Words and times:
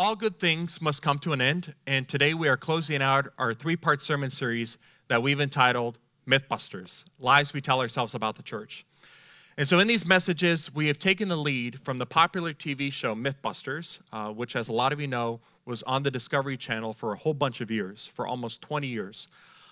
all 0.00 0.16
good 0.16 0.38
things 0.38 0.80
must 0.80 1.02
come 1.02 1.18
to 1.18 1.34
an 1.34 1.42
end, 1.42 1.74
and 1.86 2.08
today 2.08 2.32
we 2.32 2.48
are 2.48 2.56
closing 2.56 3.02
out 3.02 3.26
our 3.36 3.52
three 3.52 3.76
part 3.76 4.02
sermon 4.02 4.30
series 4.30 4.78
that 5.08 5.22
we've 5.22 5.42
entitled 5.42 5.98
Mythbusters 6.26 7.04
Lies 7.18 7.52
We 7.52 7.60
Tell 7.60 7.82
Ourselves 7.82 8.14
About 8.14 8.36
the 8.36 8.42
Church. 8.42 8.86
And 9.58 9.68
so, 9.68 9.78
in 9.78 9.86
these 9.86 10.06
messages, 10.06 10.74
we 10.74 10.86
have 10.86 10.98
taken 10.98 11.28
the 11.28 11.36
lead 11.36 11.80
from 11.84 11.98
the 11.98 12.06
popular 12.06 12.54
TV 12.54 12.90
show 12.90 13.14
Mythbusters, 13.14 13.98
uh, 14.10 14.30
which, 14.30 14.56
as 14.56 14.68
a 14.68 14.72
lot 14.72 14.94
of 14.94 15.02
you 15.02 15.06
know, 15.06 15.38
was 15.66 15.82
on 15.82 16.02
the 16.02 16.10
Discovery 16.10 16.56
Channel 16.56 16.94
for 16.94 17.12
a 17.12 17.18
whole 17.18 17.34
bunch 17.34 17.60
of 17.60 17.70
years, 17.70 18.08
for 18.14 18.26
almost 18.26 18.62
20 18.62 18.86
years. 18.86 19.28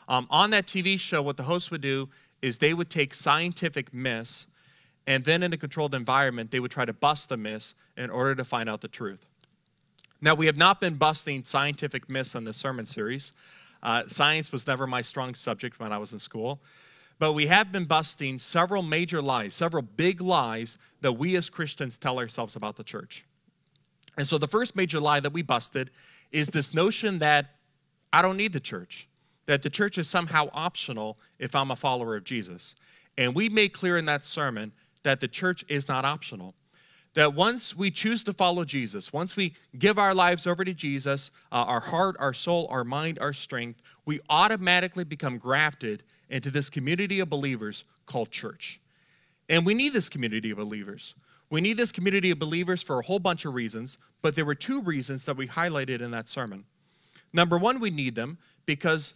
Um, 0.09 0.27
on 0.29 0.51
that 0.51 0.67
TV 0.67 1.01
show, 1.01 1.23
what 1.23 1.39
the 1.39 1.45
hosts 1.45 1.71
would 1.71 1.81
do 1.81 2.11
is 2.43 2.59
they 2.59 2.75
would 2.75 2.91
take 2.91 3.15
scientific 3.15 3.95
myths, 3.95 4.47
and 5.07 5.25
then 5.25 5.43
in 5.43 5.55
a 5.55 5.57
controlled 5.57 5.95
environment, 5.95 6.51
they 6.51 6.61
would 6.61 6.71
try 6.71 6.85
to 6.85 6.93
bust 6.93 7.31
the 7.31 7.39
myths 7.39 7.75
in 7.97 8.11
order 8.11 8.35
to 8.35 8.45
find 8.45 8.69
out 8.69 8.83
the 8.83 8.89
truth. 8.89 9.28
Now, 10.21 10.35
we 10.35 10.47
have 10.47 10.57
not 10.57 10.81
been 10.81 10.95
busting 10.95 11.45
scientific 11.45 12.11
myths 12.11 12.35
on 12.35 12.45
this 12.45 12.57
sermon 12.57 12.87
series. 12.87 13.33
Uh, 13.83 14.03
science 14.09 14.51
was 14.51 14.67
never 14.67 14.87
my 14.87 15.01
strong 15.01 15.35
subject 15.35 15.79
when 15.79 15.93
I 15.93 15.99
was 15.99 16.13
in 16.13 16.19
school. 16.19 16.61
But 17.21 17.33
we 17.33 17.47
have 17.47 17.73
been 17.73 17.85
busting 17.85 18.39
several 18.39 18.83
major 18.83 19.23
lies, 19.23 19.55
several 19.55 19.83
big 19.83 20.21
lies 20.21 20.79
that 21.01 21.13
we 21.13 21.37
as 21.37 21.49
Christians 21.49 21.99
tell 21.99 22.19
ourselves 22.19 22.57
about 22.57 22.77
the 22.77 22.85
church. 22.85 23.25
And 24.17 24.27
so 24.27 24.39
the 24.39 24.49
first 24.49 24.75
major 24.75 24.99
lie 24.99 25.21
that 25.21 25.33
we 25.33 25.43
busted 25.43 25.91
is 26.33 26.49
this 26.49 26.75
notion 26.75 27.21
that 27.21 27.47
I 28.13 28.23
don't 28.23 28.37
need 28.37 28.53
the 28.53 28.61
church, 28.61 29.09
that 29.47 29.63
the 29.63 29.71
church 29.71 29.99
is 29.99 30.09
somehow 30.09 30.49
optional 30.53 31.19
if 31.39 31.55
I'm 31.55 31.71
a 31.71 31.77
follower 31.77 32.17
of 32.17 32.25
Jesus. 32.25 32.75
And 33.17 33.35
we 33.35 33.49
made 33.49 33.73
clear 33.73 33.99
in 33.99 34.05
that 34.07 34.25
sermon 34.25 34.73
that 35.05 35.21
the 35.21 35.29
church 35.29 35.65
is 35.69 35.87
not 35.87 36.05
optional 36.05 36.55
that 37.19 37.35
once 37.35 37.75
we 37.75 37.91
choose 37.91 38.23
to 38.23 38.33
follow 38.33 38.65
Jesus, 38.65 39.13
once 39.13 39.35
we 39.35 39.53
give 39.77 39.99
our 39.99 40.15
lives 40.15 40.47
over 40.47 40.65
to 40.65 40.73
Jesus, 40.73 41.33
uh, 41.51 41.57
our 41.57 41.81
heart, 41.81 42.15
our 42.21 42.33
soul, 42.33 42.69
our 42.71 42.85
mind, 42.85 43.19
our 43.19 43.33
strength, 43.33 43.83
we 44.07 44.21
automatically 44.31 45.03
become 45.03 45.37
grafted 45.37 46.05
into 46.31 46.49
this 46.49 46.71
community 46.71 47.19
of 47.19 47.29
believers 47.29 47.83
called 48.07 48.31
church. 48.31 48.81
And 49.49 49.67
we 49.67 49.75
need 49.75 49.95
this 49.95 50.09
community 50.09 50.53
of 50.53 50.59
believers. 50.59 51.15
We 51.51 51.61
need 51.61 51.77
this 51.77 51.91
community 51.91 52.31
of 52.31 52.39
believers 52.39 52.85
for 52.85 53.01
a 53.01 53.05
whole 53.05 53.19
bunch 53.19 53.45
of 53.45 53.53
reasons, 53.53 53.99
but 54.23 54.37
there 54.37 54.45
were 54.45 54.55
two 54.55 54.81
reasons 54.81 55.25
that 55.25 55.37
we 55.37 55.49
highlighted 55.49 56.01
in 56.01 56.13
that 56.13 56.29
sermon. 56.29 56.67
Number 57.33 57.59
one, 57.59 57.81
we 57.81 57.91
need 57.91 58.15
them 58.15 58.39
because 58.65 59.13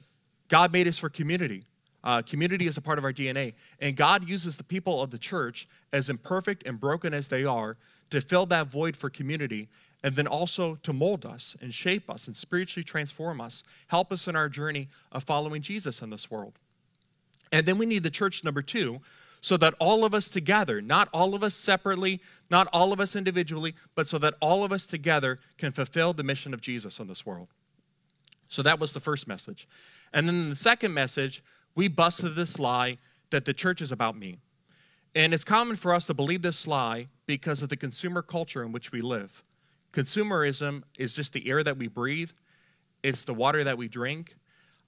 God 0.49 0.73
made 0.73 0.89
us 0.89 0.99
for 0.99 1.09
community. 1.09 1.67
Uh, 2.05 2.23
community 2.23 2.67
is 2.67 2.77
a 2.77 2.81
part 2.81 2.99
of 2.99 3.05
our 3.05 3.13
DNA. 3.13 3.55
And 3.81 3.97
God 3.97 4.29
uses 4.29 4.57
the 4.57 4.65
people 4.65 5.01
of 5.03 5.11
the 5.11 5.19
church, 5.19 5.69
as 5.93 6.11
imperfect 6.11 6.67
and 6.67 6.81
broken 6.81 7.15
as 7.15 7.29
they 7.29 7.45
are, 7.45 7.77
to 8.11 8.21
fill 8.21 8.47
that 8.47 8.67
void 8.69 8.97
for 8.97 9.09
community 9.09 9.69
and 10.03 10.17
then 10.17 10.27
also 10.27 10.77
to 10.83 10.93
mold 10.93 11.25
us 11.25 11.57
and 11.61 11.73
shape 11.73 12.11
us 12.11 12.27
and 12.27 12.37
spiritually 12.37 12.85
transform 12.85 13.41
us, 13.41 13.63
help 13.87 14.13
us 14.13 14.27
in 14.27 14.35
our 14.35 14.49
journey 14.49 14.89
of 15.13 15.23
following 15.23 15.63
Jesus 15.63 16.03
in 16.03 16.11
this 16.11 16.31
world. 16.31 16.59
And 17.53 17.67
then 17.67 17.79
we 17.79 17.87
need 17.87 18.03
the 18.03 18.11
church, 18.11 18.43
number 18.43 18.63
two, 18.63 19.01
so 19.41 19.57
that 19.57 19.75
all 19.79 20.05
of 20.05 20.15
us 20.15 20.29
together, 20.29 20.81
not 20.81 21.09
all 21.13 21.35
of 21.35 21.43
us 21.43 21.55
separately, 21.55 22.21
not 22.51 22.69
all 22.73 22.93
of 22.93 23.01
us 23.01 23.15
individually, 23.15 23.75
but 23.95 24.09
so 24.09 24.19
that 24.19 24.35
all 24.41 24.65
of 24.65 24.73
us 24.73 24.87
together 24.87 25.39
can 25.59 25.73
fulfill 25.73 26.13
the 26.13 26.23
mission 26.23 26.55
of 26.55 26.61
Jesus 26.61 26.99
in 26.99 27.07
this 27.07 27.27
world. 27.27 27.49
So 28.49 28.63
that 28.63 28.79
was 28.79 28.93
the 28.93 29.01
first 29.01 29.27
message. 29.27 29.69
And 30.13 30.29
then 30.29 30.51
the 30.51 30.57
second 30.57 30.95
message 30.95 31.43
we 31.75 31.89
busted 31.89 32.35
this 32.35 32.59
lie 32.59 32.99
that 33.31 33.45
the 33.45 33.55
church 33.55 33.81
is 33.81 33.93
about 33.93 34.17
me. 34.17 34.39
And 35.15 35.35
it's 35.35 35.45
common 35.45 35.77
for 35.77 35.95
us 35.95 36.07
to 36.07 36.15
believe 36.15 36.43
this 36.43 36.67
lie 36.67 37.09
because 37.27 37.63
of 37.63 37.69
the 37.69 37.77
consumer 37.77 38.23
culture 38.23 38.63
in 38.63 38.73
which 38.73 38.93
we 38.93 39.01
live. 39.01 39.43
Consumerism 39.93 40.83
is 40.99 41.15
just 41.15 41.33
the 41.33 41.49
air 41.49 41.63
that 41.63 41.77
we 41.77 41.87
breathe, 41.87 42.31
it's 43.03 43.25
the 43.25 43.35
water 43.35 43.65
that 43.65 43.77
we 43.77 43.89
drink. 43.89 44.37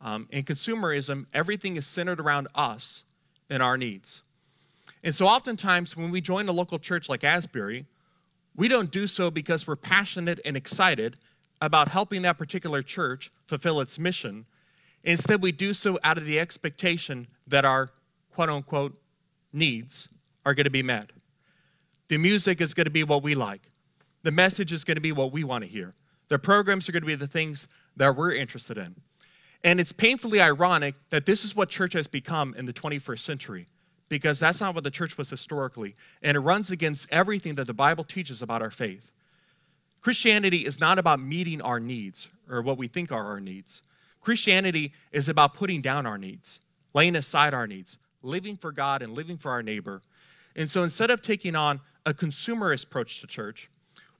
Um, 0.00 0.28
in 0.30 0.44
consumerism, 0.44 1.26
everything 1.32 1.76
is 1.76 1.86
centered 1.86 2.20
around 2.20 2.48
us 2.54 3.04
and 3.48 3.62
our 3.62 3.76
needs. 3.76 4.22
And 5.02 5.14
so, 5.14 5.26
oftentimes, 5.26 5.96
when 5.96 6.10
we 6.10 6.20
join 6.20 6.48
a 6.48 6.52
local 6.52 6.78
church 6.78 7.08
like 7.08 7.24
Asbury, 7.24 7.86
we 8.56 8.68
don't 8.68 8.90
do 8.90 9.06
so 9.06 9.30
because 9.30 9.66
we're 9.66 9.76
passionate 9.76 10.40
and 10.44 10.56
excited 10.56 11.16
about 11.60 11.88
helping 11.88 12.22
that 12.22 12.38
particular 12.38 12.82
church 12.82 13.30
fulfill 13.46 13.80
its 13.80 13.98
mission, 13.98 14.46
Instead, 15.04 15.42
we 15.42 15.52
do 15.52 15.74
so 15.74 15.98
out 16.02 16.18
of 16.18 16.24
the 16.24 16.40
expectation 16.40 17.26
that 17.46 17.64
our 17.64 17.90
quote 18.34 18.48
unquote 18.48 18.98
needs 19.52 20.08
are 20.44 20.54
going 20.54 20.64
to 20.64 20.70
be 20.70 20.82
met. 20.82 21.10
The 22.08 22.18
music 22.18 22.60
is 22.60 22.74
going 22.74 22.86
to 22.86 22.90
be 22.90 23.04
what 23.04 23.22
we 23.22 23.34
like, 23.34 23.70
the 24.22 24.32
message 24.32 24.72
is 24.72 24.84
going 24.84 24.96
to 24.96 25.00
be 25.00 25.12
what 25.12 25.32
we 25.32 25.44
want 25.44 25.62
to 25.62 25.68
hear, 25.68 25.94
the 26.28 26.38
programs 26.38 26.88
are 26.88 26.92
going 26.92 27.02
to 27.02 27.06
be 27.06 27.14
the 27.14 27.28
things 27.28 27.66
that 27.96 28.16
we're 28.16 28.32
interested 28.32 28.78
in. 28.78 28.94
And 29.62 29.80
it's 29.80 29.92
painfully 29.92 30.40
ironic 30.40 30.94
that 31.08 31.24
this 31.24 31.44
is 31.44 31.56
what 31.56 31.70
church 31.70 31.94
has 31.94 32.06
become 32.06 32.54
in 32.58 32.66
the 32.66 32.72
21st 32.72 33.20
century 33.20 33.68
because 34.10 34.38
that's 34.38 34.60
not 34.60 34.74
what 34.74 34.84
the 34.84 34.90
church 34.90 35.16
was 35.16 35.30
historically. 35.30 35.94
And 36.22 36.36
it 36.36 36.40
runs 36.40 36.70
against 36.70 37.06
everything 37.10 37.54
that 37.54 37.66
the 37.66 37.72
Bible 37.72 38.04
teaches 38.04 38.42
about 38.42 38.60
our 38.60 38.70
faith. 38.70 39.10
Christianity 40.02 40.66
is 40.66 40.78
not 40.78 40.98
about 40.98 41.18
meeting 41.18 41.62
our 41.62 41.80
needs 41.80 42.28
or 42.48 42.60
what 42.60 42.76
we 42.76 42.88
think 42.88 43.10
are 43.10 43.24
our 43.24 43.40
needs. 43.40 43.82
Christianity 44.24 44.92
is 45.12 45.28
about 45.28 45.54
putting 45.54 45.82
down 45.82 46.06
our 46.06 46.16
needs, 46.16 46.58
laying 46.94 47.14
aside 47.14 47.52
our 47.52 47.66
needs, 47.66 47.98
living 48.22 48.56
for 48.56 48.72
God 48.72 49.02
and 49.02 49.12
living 49.12 49.36
for 49.36 49.50
our 49.50 49.62
neighbor. 49.62 50.00
And 50.56 50.70
so 50.70 50.82
instead 50.82 51.10
of 51.10 51.20
taking 51.20 51.54
on 51.54 51.80
a 52.06 52.14
consumerist 52.14 52.84
approach 52.84 53.20
to 53.20 53.26
church, 53.26 53.68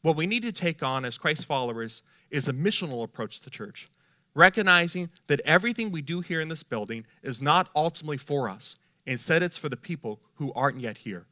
what 0.02 0.16
we 0.16 0.26
need 0.26 0.42
to 0.42 0.52
take 0.52 0.82
on 0.82 1.06
as 1.06 1.16
Christ 1.16 1.46
followers 1.46 2.02
is 2.30 2.48
a 2.48 2.52
missional 2.52 3.02
approach 3.02 3.40
to 3.40 3.50
church, 3.50 3.88
recognizing 4.34 5.08
that 5.28 5.40
everything 5.46 5.90
we 5.90 6.02
do 6.02 6.20
here 6.20 6.42
in 6.42 6.48
this 6.48 6.62
building 6.62 7.06
is 7.22 7.40
not 7.40 7.70
ultimately 7.74 8.18
for 8.18 8.50
us. 8.50 8.76
Instead, 9.06 9.42
it's 9.42 9.56
for 9.56 9.70
the 9.70 9.76
people 9.76 10.20
who 10.34 10.52
aren't 10.52 10.80
yet 10.80 10.98
here, 10.98 11.24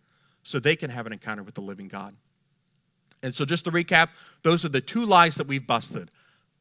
so 0.42 0.58
they 0.58 0.76
can 0.76 0.88
have 0.88 1.06
an 1.06 1.12
encounter 1.12 1.42
with 1.42 1.54
the 1.54 1.60
living 1.60 1.88
God. 1.88 2.16
And 3.22 3.34
so, 3.34 3.44
just 3.44 3.64
to 3.66 3.70
recap, 3.70 4.08
those 4.42 4.64
are 4.64 4.70
the 4.70 4.80
two 4.80 5.04
lies 5.04 5.34
that 5.34 5.46
we've 5.46 5.66
busted. 5.66 6.10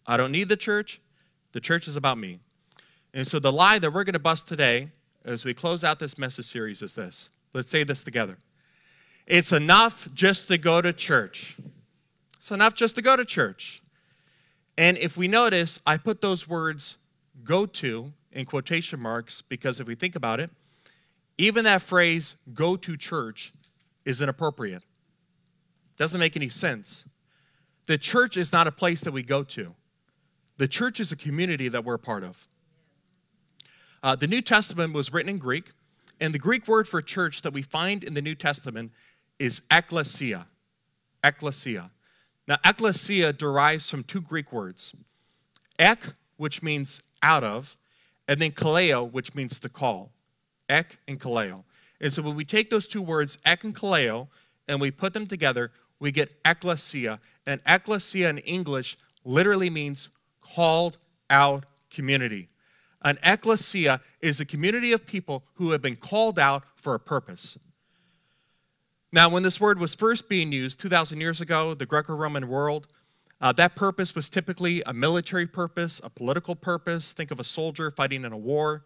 I 0.05 0.17
don't 0.17 0.31
need 0.31 0.49
the 0.49 0.57
church, 0.57 0.99
the 1.51 1.59
church 1.59 1.87
is 1.87 1.95
about 1.95 2.17
me. 2.17 2.39
And 3.13 3.27
so 3.27 3.39
the 3.39 3.51
lie 3.51 3.79
that 3.79 3.91
we're 3.91 4.03
going 4.03 4.13
to 4.13 4.19
bust 4.19 4.47
today 4.47 4.89
as 5.25 5.45
we 5.45 5.53
close 5.53 5.83
out 5.83 5.99
this 5.99 6.17
message 6.17 6.45
series 6.45 6.81
is 6.81 6.95
this. 6.95 7.29
Let's 7.53 7.69
say 7.69 7.83
this 7.83 8.03
together. 8.03 8.37
It's 9.27 9.51
enough 9.51 10.07
just 10.13 10.47
to 10.47 10.57
go 10.57 10.81
to 10.81 10.93
church. 10.93 11.57
It's 12.37 12.51
enough 12.51 12.73
just 12.73 12.95
to 12.95 13.01
go 13.01 13.15
to 13.15 13.25
church. 13.25 13.81
And 14.77 14.97
if 14.97 15.17
we 15.17 15.27
notice, 15.27 15.79
I 15.85 15.97
put 15.97 16.21
those 16.21 16.47
words 16.47 16.97
go 17.43 17.65
to 17.65 18.13
in 18.31 18.45
quotation 18.45 18.99
marks 18.99 19.41
because 19.41 19.79
if 19.79 19.87
we 19.87 19.95
think 19.95 20.15
about 20.15 20.39
it, 20.39 20.49
even 21.37 21.65
that 21.65 21.81
phrase 21.81 22.35
go 22.53 22.75
to 22.77 22.97
church 22.97 23.53
is 24.05 24.21
inappropriate. 24.21 24.83
Doesn't 25.97 26.19
make 26.19 26.35
any 26.35 26.49
sense. 26.49 27.05
The 27.85 27.97
church 27.97 28.37
is 28.37 28.51
not 28.51 28.67
a 28.67 28.71
place 28.71 29.01
that 29.01 29.11
we 29.11 29.23
go 29.23 29.43
to. 29.43 29.75
The 30.61 30.67
church 30.67 30.99
is 30.99 31.11
a 31.11 31.15
community 31.15 31.69
that 31.69 31.83
we're 31.83 31.95
a 31.95 31.97
part 31.97 32.23
of. 32.23 32.47
Uh, 34.03 34.15
the 34.15 34.27
New 34.27 34.43
Testament 34.43 34.93
was 34.93 35.11
written 35.11 35.31
in 35.31 35.39
Greek, 35.39 35.71
and 36.19 36.31
the 36.31 36.37
Greek 36.37 36.67
word 36.67 36.87
for 36.87 37.01
church 37.01 37.41
that 37.41 37.51
we 37.51 37.63
find 37.63 38.03
in 38.03 38.13
the 38.13 38.21
New 38.21 38.35
Testament 38.35 38.91
is 39.39 39.61
ekklesia. 39.71 40.45
Ekklesia. 41.23 41.89
Now, 42.47 42.57
ekklesia 42.63 43.35
derives 43.35 43.89
from 43.89 44.03
two 44.03 44.21
Greek 44.21 44.53
words 44.53 44.93
ek, 45.79 46.13
which 46.37 46.61
means 46.61 47.01
out 47.23 47.43
of, 47.43 47.75
and 48.27 48.39
then 48.39 48.51
kaleo, 48.51 49.11
which 49.11 49.33
means 49.33 49.57
to 49.61 49.67
call. 49.67 50.11
Ek 50.69 50.99
and 51.07 51.19
kaleo. 51.19 51.63
And 51.99 52.13
so 52.13 52.21
when 52.21 52.35
we 52.35 52.45
take 52.45 52.69
those 52.69 52.87
two 52.87 53.01
words, 53.01 53.39
ek 53.45 53.63
and 53.63 53.75
kaleo, 53.75 54.27
and 54.67 54.79
we 54.79 54.91
put 54.91 55.13
them 55.13 55.25
together, 55.25 55.71
we 55.99 56.11
get 56.11 56.43
ekklesia. 56.43 57.17
And 57.47 57.63
ekklesia 57.63 58.29
in 58.29 58.37
English 58.37 58.95
literally 59.25 59.71
means 59.71 60.07
called 60.41 60.97
out 61.29 61.65
community. 61.89 62.49
An 63.03 63.17
ecclesia 63.23 64.01
is 64.21 64.39
a 64.39 64.45
community 64.45 64.91
of 64.91 65.05
people 65.05 65.43
who 65.55 65.71
have 65.71 65.81
been 65.81 65.95
called 65.95 66.37
out 66.37 66.63
for 66.75 66.93
a 66.93 66.99
purpose. 66.99 67.57
Now, 69.11 69.27
when 69.29 69.43
this 69.43 69.59
word 69.59 69.79
was 69.79 69.95
first 69.95 70.29
being 70.29 70.51
used 70.51 70.79
2,000 70.79 71.19
years 71.19 71.41
ago, 71.41 71.73
the 71.73 71.85
Greco 71.85 72.13
Roman 72.15 72.47
world, 72.47 72.87
uh, 73.41 73.51
that 73.53 73.75
purpose 73.75 74.13
was 74.13 74.29
typically 74.29 74.83
a 74.85 74.93
military 74.93 75.47
purpose, 75.47 75.99
a 76.03 76.09
political 76.09 76.55
purpose. 76.55 77.11
Think 77.11 77.31
of 77.31 77.39
a 77.39 77.43
soldier 77.43 77.89
fighting 77.91 78.23
in 78.23 78.31
a 78.31 78.37
war. 78.37 78.85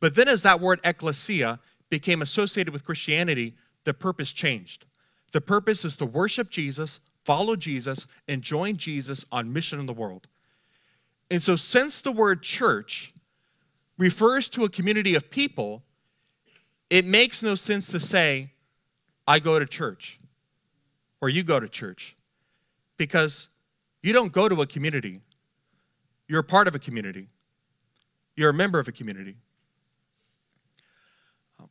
But 0.00 0.16
then, 0.16 0.26
as 0.26 0.42
that 0.42 0.60
word 0.60 0.80
ecclesia 0.82 1.60
became 1.88 2.20
associated 2.20 2.72
with 2.72 2.84
Christianity, 2.84 3.54
the 3.84 3.94
purpose 3.94 4.32
changed. 4.32 4.84
The 5.32 5.40
purpose 5.40 5.84
is 5.84 5.96
to 5.96 6.06
worship 6.06 6.50
Jesus, 6.50 7.00
follow 7.24 7.54
Jesus, 7.54 8.06
and 8.26 8.42
join 8.42 8.76
Jesus 8.76 9.24
on 9.30 9.52
mission 9.52 9.78
in 9.78 9.86
the 9.86 9.92
world. 9.92 10.26
And 11.32 11.42
so, 11.42 11.56
since 11.56 12.02
the 12.02 12.12
word 12.12 12.42
church 12.42 13.14
refers 13.96 14.50
to 14.50 14.64
a 14.64 14.68
community 14.68 15.14
of 15.14 15.30
people, 15.30 15.82
it 16.90 17.06
makes 17.06 17.42
no 17.42 17.54
sense 17.54 17.86
to 17.86 18.00
say, 18.00 18.50
I 19.26 19.38
go 19.38 19.58
to 19.58 19.64
church 19.64 20.20
or 21.22 21.30
you 21.30 21.42
go 21.42 21.58
to 21.58 21.70
church 21.70 22.16
because 22.98 23.48
you 24.02 24.12
don't 24.12 24.30
go 24.30 24.46
to 24.46 24.60
a 24.60 24.66
community. 24.66 25.22
You're 26.28 26.40
a 26.40 26.44
part 26.44 26.68
of 26.68 26.74
a 26.74 26.78
community, 26.78 27.28
you're 28.36 28.50
a 28.50 28.54
member 28.54 28.78
of 28.78 28.86
a 28.86 28.92
community. 28.92 29.36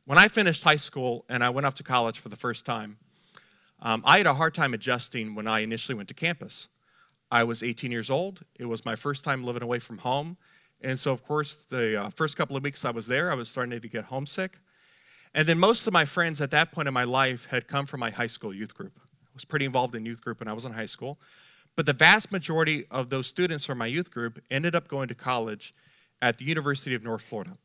When 0.06 0.18
I 0.18 0.28
finished 0.28 0.64
high 0.64 0.78
school 0.78 1.24
and 1.30 1.44
I 1.44 1.52
went 1.52 1.68
off 1.68 1.76
to 1.76 1.84
college 1.84 2.18
for 2.18 2.30
the 2.30 2.36
first 2.36 2.66
time, 2.66 2.98
um, 3.80 4.02
I 4.08 4.18
had 4.18 4.26
a 4.26 4.34
hard 4.34 4.56
time 4.56 4.74
adjusting 4.74 5.36
when 5.36 5.46
I 5.46 5.60
initially 5.60 5.94
went 5.94 6.08
to 6.08 6.16
campus. 6.16 6.68
I 7.32 7.44
was 7.46 7.64
18 7.64 7.92
years 7.92 8.10
old. 8.10 8.42
It 8.60 8.66
was 8.66 8.86
my 8.86 8.96
first 8.96 9.24
time 9.24 9.44
living 9.44 9.64
away 9.64 9.80
from 9.80 10.00
home. 10.00 10.38
And 10.82 11.00
so, 11.00 11.12
of 11.12 11.24
course, 11.24 11.56
the 11.70 12.04
uh, 12.04 12.10
first 12.10 12.36
couple 12.36 12.58
of 12.58 12.64
weeks 12.64 12.84
I 12.84 12.92
was 12.92 13.08
there, 13.08 13.32
I 13.32 13.36
was 13.36 13.48
starting 13.48 13.80
to 13.80 13.88
get 13.88 14.06
homesick. 14.06 14.58
And 15.34 15.48
then 15.48 15.58
most 15.58 15.88
of 15.88 15.94
my 15.94 16.04
friends 16.04 16.42
at 16.42 16.52
that 16.52 16.72
point 16.74 16.88
in 16.88 16.94
my 16.94 17.06
life 17.06 17.48
had 17.50 17.68
come 17.68 17.86
from 17.86 18.02
my 18.02 18.10
high 18.10 18.28
school 18.28 18.54
youth 18.54 18.74
group. 18.74 18.94
I 18.98 19.30
was 19.34 19.46
pretty 19.46 19.66
involved 19.66 19.96
in 19.96 20.06
youth 20.06 20.20
group 20.20 20.40
when 20.42 20.50
I 20.50 20.54
was 20.54 20.66
in 20.66 20.74
high 20.74 20.88
school. 20.88 21.18
But 21.78 21.86
the 21.86 21.94
vast 21.94 22.34
majority 22.34 22.86
of 22.92 23.10
those 23.10 23.28
students 23.28 23.64
from 23.64 23.78
my 23.78 23.86
youth 23.86 24.12
group 24.12 24.42
ended 24.52 24.76
up 24.76 24.90
going 24.90 25.08
to 25.08 25.16
college 25.16 25.74
at 26.22 26.38
the 26.38 26.44
University 26.44 26.94
of 26.96 27.04
North 27.04 27.22
Florida 27.22 27.58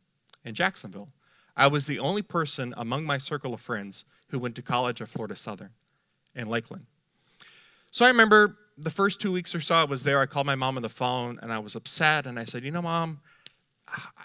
in 0.44 0.54
Jacksonville. 0.54 1.08
I 1.56 1.66
was 1.66 1.86
the 1.86 1.98
only 1.98 2.22
person 2.22 2.72
among 2.76 3.04
my 3.04 3.18
circle 3.18 3.52
of 3.52 3.60
friends 3.60 4.04
who 4.28 4.38
went 4.38 4.54
to 4.56 4.62
college 4.62 5.02
at 5.02 5.08
Florida 5.08 5.34
Southern 5.34 5.70
in 6.36 6.48
Lakeland. 6.48 6.86
So 7.90 8.04
I 8.04 8.08
remember 8.08 8.56
the 8.78 8.90
first 8.90 9.20
two 9.20 9.32
weeks 9.32 9.54
or 9.54 9.60
so 9.60 9.74
I 9.74 9.84
was 9.84 10.02
there, 10.02 10.20
I 10.20 10.26
called 10.26 10.46
my 10.46 10.54
mom 10.54 10.76
on 10.76 10.82
the 10.82 10.88
phone 10.88 11.38
and 11.42 11.52
I 11.52 11.58
was 11.58 11.74
upset. 11.74 12.26
And 12.26 12.38
I 12.38 12.44
said, 12.44 12.64
You 12.64 12.70
know, 12.70 12.82
mom, 12.82 13.20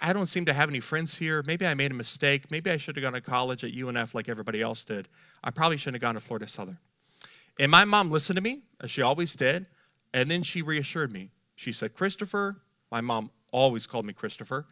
I 0.02 0.14
don't 0.14 0.28
seem 0.28 0.46
to 0.46 0.54
have 0.54 0.70
any 0.70 0.80
friends 0.80 1.16
here. 1.16 1.44
Maybe 1.46 1.66
I 1.66 1.74
made 1.74 1.92
a 1.92 1.96
mistake. 1.96 2.50
Maybe 2.52 2.70
I 2.70 2.78
should 2.78 2.96
have 2.96 3.04
gone 3.04 3.14
to 3.14 3.22
college 3.22 3.64
at 3.64 3.72
UNF 3.72 4.14
like 4.14 4.28
everybody 4.28 4.62
else 4.62 4.84
did. 4.84 5.08
I 5.44 5.52
probably 5.52 5.78
shouldn't 5.78 6.02
have 6.02 6.08
gone 6.08 6.16
to 6.16 6.22
Florida 6.22 6.48
Southern. 6.48 6.78
And 7.60 7.70
my 7.70 7.86
mom 7.86 8.12
listened 8.12 8.38
to 8.38 8.42
me, 8.42 8.62
as 8.82 8.90
she 8.90 9.02
always 9.02 9.34
did, 9.36 9.68
and 10.14 10.32
then 10.32 10.44
she 10.44 10.62
reassured 10.62 11.12
me. 11.12 11.30
She 11.56 11.72
said, 11.74 11.94
Christopher, 11.94 12.58
my 12.92 13.02
mom 13.02 13.30
always 13.52 13.86
called 13.86 14.06
me 14.06 14.14
Christopher. 14.14 14.66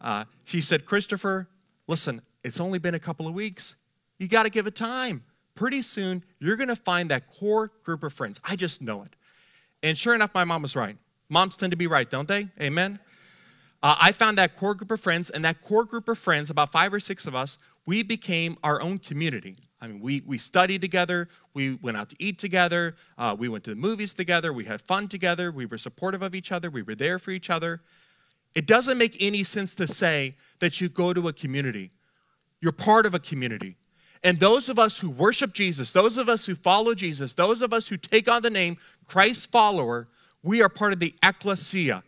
Uh, 0.00 0.24
she 0.44 0.60
said, 0.60 0.86
Christopher, 0.86 1.48
listen, 1.86 2.22
it's 2.42 2.60
only 2.60 2.78
been 2.78 2.94
a 2.94 3.00
couple 3.00 3.28
of 3.28 3.34
weeks. 3.34 3.74
You 4.18 4.28
got 4.28 4.44
to 4.44 4.50
give 4.50 4.66
it 4.66 4.74
time. 4.74 5.24
Pretty 5.54 5.82
soon, 5.82 6.24
you're 6.38 6.56
going 6.56 6.68
to 6.68 6.76
find 6.76 7.10
that 7.10 7.24
core 7.38 7.70
group 7.84 8.02
of 8.02 8.12
friends. 8.14 8.40
I 8.42 8.56
just 8.56 8.80
know 8.80 9.02
it. 9.02 9.14
And 9.82 9.96
sure 9.96 10.14
enough, 10.14 10.30
my 10.34 10.44
mom 10.44 10.62
was 10.62 10.76
right. 10.76 10.96
Moms 11.28 11.56
tend 11.56 11.70
to 11.70 11.76
be 11.76 11.86
right, 11.86 12.10
don't 12.10 12.28
they? 12.28 12.48
Amen? 12.60 12.98
Uh, 13.82 13.96
I 13.98 14.12
found 14.12 14.36
that 14.38 14.56
core 14.56 14.74
group 14.74 14.90
of 14.90 15.00
friends, 15.00 15.30
and 15.30 15.44
that 15.44 15.62
core 15.62 15.84
group 15.84 16.08
of 16.08 16.18
friends, 16.18 16.50
about 16.50 16.70
five 16.70 16.92
or 16.92 17.00
six 17.00 17.26
of 17.26 17.34
us, 17.34 17.56
we 17.86 18.02
became 18.02 18.58
our 18.62 18.80
own 18.80 18.98
community. 18.98 19.56
I 19.80 19.86
mean, 19.86 20.00
we, 20.00 20.22
we 20.26 20.36
studied 20.36 20.82
together, 20.82 21.28
we 21.54 21.76
went 21.76 21.96
out 21.96 22.10
to 22.10 22.16
eat 22.18 22.38
together, 22.38 22.96
uh, 23.16 23.34
we 23.38 23.48
went 23.48 23.64
to 23.64 23.70
the 23.70 23.76
movies 23.76 24.12
together, 24.12 24.52
we 24.52 24.66
had 24.66 24.82
fun 24.82 25.08
together, 25.08 25.50
we 25.50 25.64
were 25.64 25.78
supportive 25.78 26.20
of 26.20 26.34
each 26.34 26.52
other, 26.52 26.68
we 26.68 26.82
were 26.82 26.94
there 26.94 27.18
for 27.18 27.30
each 27.30 27.48
other. 27.48 27.80
It 28.54 28.66
doesn't 28.66 28.98
make 28.98 29.16
any 29.20 29.44
sense 29.44 29.74
to 29.76 29.88
say 29.88 30.36
that 30.58 30.80
you 30.80 30.90
go 30.90 31.14
to 31.14 31.28
a 31.28 31.32
community. 31.32 31.92
You're 32.60 32.72
part 32.72 33.06
of 33.06 33.14
a 33.14 33.18
community. 33.18 33.76
And 34.22 34.38
those 34.38 34.68
of 34.68 34.78
us 34.78 34.98
who 34.98 35.08
worship 35.08 35.54
Jesus, 35.54 35.90
those 35.92 36.18
of 36.18 36.28
us 36.28 36.44
who 36.44 36.54
follow 36.54 36.94
Jesus, 36.94 37.32
those 37.32 37.62
of 37.62 37.72
us 37.72 37.88
who 37.88 37.96
take 37.96 38.28
on 38.28 38.42
the 38.42 38.50
name 38.50 38.76
Christ 39.06 39.50
follower, 39.50 40.08
we 40.42 40.62
are 40.62 40.68
part 40.68 40.92
of 40.92 40.98
the 40.98 41.14
ecclesia 41.22 42.02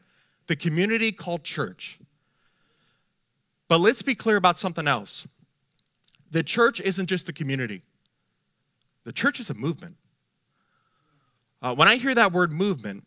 the 0.46 0.56
community 0.56 1.12
called 1.12 1.44
church. 1.44 1.98
But 3.68 3.78
let's 3.78 4.02
be 4.02 4.14
clear 4.14 4.36
about 4.36 4.58
something 4.58 4.86
else. 4.86 5.26
The 6.30 6.42
church 6.42 6.80
isn't 6.80 7.06
just 7.06 7.26
the 7.26 7.32
community, 7.32 7.82
the 9.04 9.12
church 9.12 9.40
is 9.40 9.50
a 9.50 9.54
movement. 9.54 9.96
Uh, 11.62 11.74
when 11.74 11.86
I 11.86 11.96
hear 11.96 12.14
that 12.14 12.32
word 12.32 12.52
movement, 12.52 13.04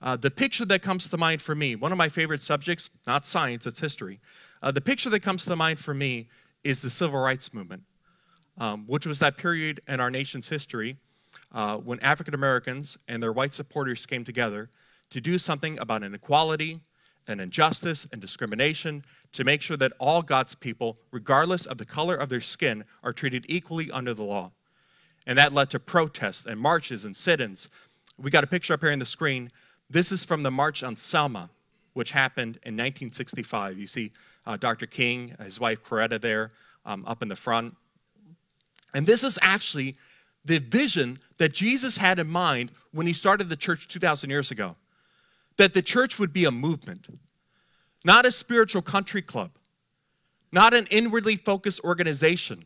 uh, 0.00 0.16
the 0.16 0.30
picture 0.30 0.64
that 0.64 0.82
comes 0.82 1.08
to 1.08 1.16
mind 1.18 1.42
for 1.42 1.54
me, 1.54 1.76
one 1.76 1.92
of 1.92 1.98
my 1.98 2.08
favorite 2.08 2.40
subjects, 2.40 2.88
not 3.06 3.26
science, 3.26 3.66
it's 3.66 3.80
history. 3.80 4.18
Uh, 4.62 4.70
the 4.70 4.80
picture 4.80 5.10
that 5.10 5.20
comes 5.20 5.44
to 5.44 5.54
mind 5.54 5.78
for 5.78 5.92
me 5.92 6.28
is 6.64 6.80
the 6.80 6.90
civil 6.90 7.20
rights 7.20 7.52
movement, 7.52 7.82
um, 8.58 8.84
which 8.86 9.06
was 9.06 9.18
that 9.20 9.36
period 9.36 9.80
in 9.88 10.00
our 10.00 10.10
nation's 10.10 10.48
history 10.48 10.96
uh, 11.52 11.76
when 11.76 11.98
African 12.00 12.34
Americans 12.34 12.98
and 13.08 13.22
their 13.22 13.32
white 13.32 13.54
supporters 13.54 14.04
came 14.06 14.24
together 14.24 14.68
to 15.10 15.20
do 15.20 15.38
something 15.38 15.78
about 15.78 16.02
inequality 16.02 16.80
and 17.26 17.40
injustice 17.40 18.06
and 18.12 18.20
discrimination 18.20 19.04
to 19.32 19.44
make 19.44 19.62
sure 19.62 19.76
that 19.76 19.92
all 19.98 20.22
God's 20.22 20.54
people, 20.54 20.98
regardless 21.10 21.66
of 21.66 21.78
the 21.78 21.84
color 21.84 22.16
of 22.16 22.28
their 22.28 22.40
skin, 22.40 22.84
are 23.02 23.12
treated 23.12 23.44
equally 23.48 23.90
under 23.90 24.14
the 24.14 24.22
law. 24.22 24.50
And 25.26 25.36
that 25.36 25.52
led 25.52 25.70
to 25.70 25.78
protests 25.78 26.46
and 26.46 26.58
marches 26.58 27.04
and 27.04 27.16
sit 27.16 27.40
ins. 27.40 27.68
We 28.16 28.30
got 28.30 28.44
a 28.44 28.46
picture 28.48 28.72
up 28.72 28.80
here 28.80 28.92
on 28.92 28.98
the 28.98 29.06
screen. 29.06 29.50
This 29.90 30.10
is 30.10 30.24
from 30.24 30.42
the 30.42 30.50
March 30.50 30.82
on 30.82 30.96
Selma, 30.96 31.50
which 31.92 32.12
happened 32.12 32.56
in 32.64 32.74
1965. 32.74 33.78
You 33.78 33.86
see 33.86 34.12
uh, 34.46 34.56
Dr. 34.56 34.86
King, 34.86 35.36
his 35.42 35.60
wife 35.60 35.84
Coretta 35.84 36.20
there 36.20 36.52
um, 36.86 37.04
up 37.06 37.22
in 37.22 37.28
the 37.28 37.36
front. 37.36 37.76
And 38.94 39.06
this 39.06 39.22
is 39.22 39.38
actually 39.42 39.96
the 40.44 40.58
vision 40.58 41.18
that 41.38 41.52
Jesus 41.52 41.96
had 41.96 42.18
in 42.18 42.28
mind 42.28 42.72
when 42.92 43.06
he 43.06 43.12
started 43.12 43.48
the 43.48 43.56
church 43.56 43.88
2,000 43.88 44.30
years 44.30 44.50
ago 44.50 44.76
that 45.58 45.74
the 45.74 45.82
church 45.82 46.18
would 46.18 46.32
be 46.32 46.44
a 46.44 46.50
movement, 46.50 47.06
not 48.04 48.24
a 48.24 48.30
spiritual 48.30 48.80
country 48.80 49.20
club, 49.20 49.50
not 50.52 50.72
an 50.72 50.86
inwardly 50.90 51.36
focused 51.36 51.80
organization, 51.84 52.64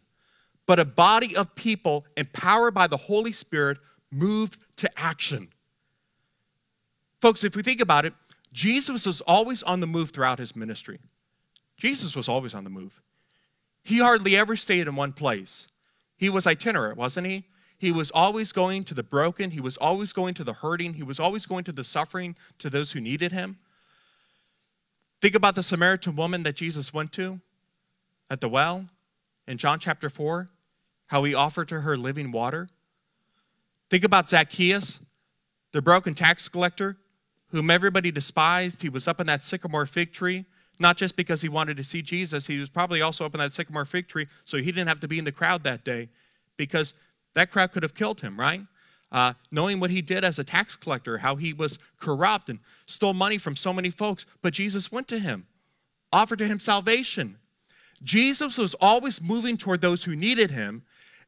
but 0.67 0.79
a 0.79 0.85
body 0.85 1.37
of 1.37 1.55
people 1.55 2.05
empowered 2.17 2.75
by 2.75 2.87
the 2.87 2.97
Holy 2.97 3.33
Spirit 3.33 3.79
moved 4.11 4.59
to 4.77 4.91
action. 4.99 5.49
Folks, 7.21 7.43
if 7.43 7.57
we 7.57 7.63
think 7.63 7.81
about 7.81 8.05
it, 8.05 8.13
Jesus 8.53 9.07
was 9.07 9.21
always 9.23 9.63
on 9.63 9.81
the 9.81 9.87
move 9.87 10.11
throughout 10.11 10.39
his 10.39 10.55
ministry. 10.55 11.01
Jesus 11.79 12.15
was 12.15 12.29
always 12.29 12.55
on 12.55 12.65
the 12.65 12.71
move. 12.71 13.01
He 13.83 13.99
hardly 13.99 14.37
ever 14.37 14.55
stayed 14.55 14.87
in 14.87 14.95
one 14.95 15.13
place. 15.13 15.67
He 16.23 16.31
was 16.31 16.47
itinerant, 16.47 16.97
wasn't 16.97 17.27
he? 17.27 17.47
He 17.77 17.91
was 17.91 18.13
always 18.13 18.53
going 18.53 18.85
to 18.85 18.95
the 18.95 19.03
broken. 19.03 19.51
He 19.51 19.59
was 19.59 19.77
always 19.77 20.13
going 20.13 20.35
to 20.35 20.45
the 20.45 20.53
hurting. 20.53 20.95
He 20.95 21.03
was 21.03 21.19
always 21.19 21.47
going 21.47 21.65
to 21.65 21.73
the 21.73 21.83
suffering, 21.83 22.37
to 22.61 22.71
those 22.71 22.93
who 22.93 23.01
needed 23.01 23.33
him. 23.33 23.59
Think 25.21 25.35
about 25.35 25.57
the 25.57 25.65
Samaritan 25.65 26.15
woman 26.15 26.45
that 26.45 26.55
Jesus 26.55 26.95
went 26.95 27.11
to 27.15 27.41
at 28.31 28.41
the 28.41 28.49
well 28.49 28.89
in 29.49 29.59
John 29.59 29.81
chapter 29.81 30.09
4, 30.09 30.49
how 31.07 31.25
he 31.25 31.35
offered 31.35 31.67
to 31.71 31.81
her 31.81 31.97
living 31.97 32.31
water. 32.31 32.69
Think 33.91 34.05
about 34.05 34.29
Zacchaeus, 34.29 35.01
the 35.73 35.83
broken 35.83 36.15
tax 36.15 36.49
collector, 36.49 36.99
whom 37.49 37.69
everybody 37.69 38.13
despised. 38.13 38.83
He 38.83 38.89
was 38.89 39.09
up 39.09 39.19
in 39.19 39.27
that 39.27 39.43
sycamore 39.43 39.87
fig 39.87 40.13
tree, 40.13 40.45
not 40.79 40.97
just 40.97 41.17
because 41.17 41.41
he 41.43 41.49
wanted 41.49 41.77
to 41.77 41.85
see 41.85 42.03
Jesus, 42.03 42.47
he 42.47 42.59
was 42.59 42.69
probably 42.69 43.01
also 43.03 43.25
up 43.25 43.35
in 43.35 43.41
that 43.41 43.53
sycamore 43.53 43.85
fig 43.85 44.09
tree 44.09 44.27
so 44.45 44.57
he 44.57 44.67
didn't 44.67 44.89
have 44.89 45.01
to 45.01 45.09
be 45.09 45.19
in 45.19 45.25
the 45.25 45.33
crowd 45.33 45.63
that 45.65 45.85
day 45.85 46.09
because 46.57 46.95
that 47.35 47.51
crowd 47.51 47.73
could 47.73 47.83
have 47.83 47.95
killed 47.95 48.21
him, 48.21 48.39
right? 48.39 48.63
Uh, 49.11 49.35
knowing 49.51 49.79
what 49.79 49.91
he 49.91 50.01
did 50.01 50.25
as 50.25 50.39
a 50.39 50.45
tax 50.45 50.75
collector, 50.75 51.19
how 51.19 51.37
he 51.37 51.53
was 51.53 51.79
corrupt 52.01 52.49
and 52.49 52.59
stole 52.87 53.15
money 53.15 53.39
from 53.39 53.55
so 53.55 53.73
many 53.73 53.91
folks. 53.91 54.25
But 54.41 54.55
Jesus 54.55 54.91
went 54.91 55.09
to 55.09 55.19
him, 55.19 55.47
offered 56.13 56.39
to 56.39 56.47
him 56.47 56.61
salvation. 56.61 57.37
Jesus 58.03 58.59
was 58.59 58.75
always 58.81 59.21
moving 59.21 59.57
toward 59.57 59.81
those 59.81 60.05
who 60.05 60.17
needed 60.17 60.51
him, 60.51 60.83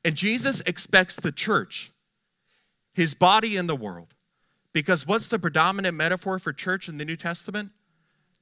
and 0.04 0.14
Jesus 0.14 0.62
expects 0.66 1.16
the 1.16 1.32
church, 1.32 1.92
his 2.92 3.14
body 3.14 3.56
in 3.56 3.66
the 3.66 3.76
world. 3.76 4.08
Because 4.72 5.06
what's 5.06 5.28
the 5.28 5.38
predominant 5.38 5.96
metaphor 5.96 6.38
for 6.38 6.52
church 6.52 6.88
in 6.88 6.98
the 6.98 7.04
New 7.04 7.16
Testament? 7.16 7.70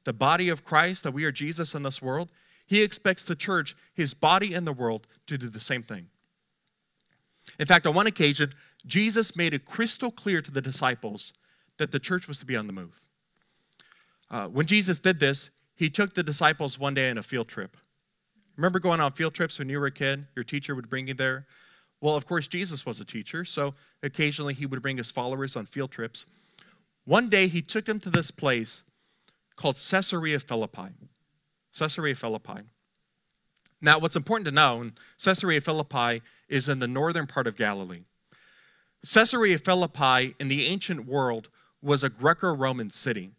The 0.05 0.13
body 0.13 0.49
of 0.49 0.65
Christ, 0.65 1.03
that 1.05 1.13
we 1.13 1.25
are 1.25 1.33
Jesus 1.33 1.75
in 1.75 1.83
this 1.83 2.03
world. 2.03 2.31
He 2.67 2.83
expects 2.83 3.23
the 3.23 3.37
church, 3.37 3.77
his 3.95 4.15
body 4.15 4.55
in 4.55 4.65
the 4.65 4.73
world, 4.73 5.07
to 5.27 5.39
do 5.39 5.49
the 5.49 5.61
same 5.61 5.83
thing. 5.83 6.09
In 7.59 7.67
fact, 7.67 7.87
on 7.87 7.95
one 7.95 8.07
occasion, 8.07 8.53
Jesus 8.87 9.37
made 9.37 9.55
it 9.55 9.65
crystal 9.65 10.11
clear 10.11 10.43
to 10.43 10.51
the 10.51 10.61
disciples 10.61 11.33
that 11.79 11.91
the 11.91 12.01
church 12.01 12.29
was 12.29 12.39
to 12.39 12.47
be 12.47 12.57
on 12.57 12.67
the 12.67 12.73
move. 12.73 13.01
Uh, 14.31 14.47
when 14.47 14.67
Jesus 14.67 14.99
did 14.99 15.21
this, 15.21 15.51
he 15.75 15.91
took 15.91 16.15
the 16.15 16.23
disciples 16.23 16.79
one 16.79 16.95
day 16.95 17.11
on 17.11 17.19
a 17.19 17.23
field 17.23 17.49
trip. 17.49 17.77
Remember 18.57 18.79
going 18.79 19.01
on 19.01 19.13
field 19.13 19.35
trips 19.35 19.59
when 19.59 19.69
you 19.69 19.79
were 19.81 19.87
a 19.87 19.93
kid? 19.93 20.27
Your 20.37 20.45
teacher 20.45 20.75
would 20.75 20.89
bring 20.89 21.09
you 21.09 21.15
there. 21.15 21.47
Well, 22.01 22.17
of 22.17 22.27
course, 22.27 22.49
Jesus 22.49 22.85
was 22.85 23.01
a 23.01 23.05
teacher, 23.05 23.45
so 23.45 23.75
occasionally 24.03 24.55
he 24.55 24.67
would 24.67 24.83
bring 24.83 24.97
his 24.97 25.11
followers 25.11 25.57
on 25.57 25.67
field 25.67 25.91
trips. 25.91 26.27
One 27.05 27.29
day 27.29 27.49
he 27.49 27.63
took 27.63 27.85
them 27.85 28.01
to 28.01 28.11
this 28.11 28.31
place 28.31 28.83
called 29.57 29.77
Caesarea 29.77 30.39
Philippi. 30.39 30.89
Caesarea 31.79 32.15
Philippi. 32.15 32.63
Now, 33.81 33.99
what's 33.99 34.17
important 34.17 34.45
to 34.47 34.53
know, 34.53 34.91
Caesarea 35.23 35.61
Philippi 35.61 36.23
is 36.49 36.69
in 36.69 36.79
the 36.79 36.87
northern 36.87 37.27
part 37.27 37.47
of 37.47 37.57
Galilee. 37.57 38.03
Caesarea 39.05 39.59
Philippi 39.59 40.37
in 40.39 40.49
the 40.49 40.67
ancient 40.67 41.07
world 41.07 41.49
was 41.83 42.05
a 42.05 42.09
Greco 42.09 42.55
Roman 42.55 42.91
city. 42.93 43.33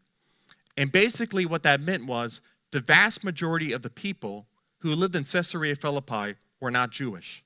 And 0.75 0.91
basically, 0.91 1.46
what 1.46 1.63
that 1.63 1.79
meant 1.79 2.05
was 2.05 2.41
the 2.72 2.82
vast 2.82 3.24
majority 3.24 3.72
of 3.72 3.84
the 3.84 3.89
people 3.89 4.48
who 4.79 4.93
lived 4.96 5.15
in 5.15 5.24
Caesarea 5.24 5.75
Philippi 5.75 6.36
were 6.60 6.72
not 6.72 6.91
Jewish. 6.91 7.43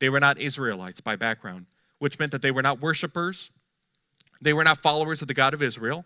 They 0.00 0.10
were 0.10 0.20
not 0.20 0.38
Israelites 0.38 1.00
by 1.00 1.16
background, 1.16 1.66
which 1.98 2.18
meant 2.18 2.32
that 2.32 2.42
they 2.42 2.50
were 2.50 2.60
not 2.60 2.82
worshipers, 2.82 3.50
they 4.42 4.52
were 4.52 4.64
not 4.64 4.82
followers 4.82 5.22
of 5.22 5.28
the 5.28 5.34
God 5.34 5.54
of 5.54 5.62
Israel. 5.62 6.04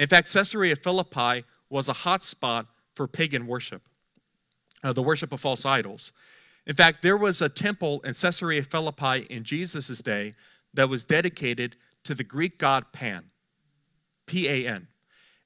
In 0.00 0.08
fact, 0.08 0.32
Caesarea 0.32 0.76
Philippi 0.76 1.44
was 1.68 1.90
a 1.90 1.92
hot 1.92 2.24
spot 2.24 2.66
for 2.94 3.06
pagan 3.06 3.46
worship, 3.46 3.82
uh, 4.82 4.94
the 4.94 5.02
worship 5.02 5.30
of 5.30 5.42
false 5.42 5.66
idols. 5.66 6.12
In 6.66 6.74
fact, 6.74 7.02
there 7.02 7.18
was 7.18 7.42
a 7.42 7.50
temple 7.50 8.00
in 8.00 8.14
Caesarea 8.14 8.62
Philippi 8.62 9.26
in 9.28 9.44
Jesus' 9.44 9.98
day 9.98 10.34
that 10.72 10.88
was 10.88 11.04
dedicated 11.04 11.76
to 12.04 12.14
the 12.14 12.24
Greek 12.24 12.58
god 12.58 12.86
Pan, 12.92 13.24
P 14.26 14.48
A 14.48 14.66
N. 14.66 14.88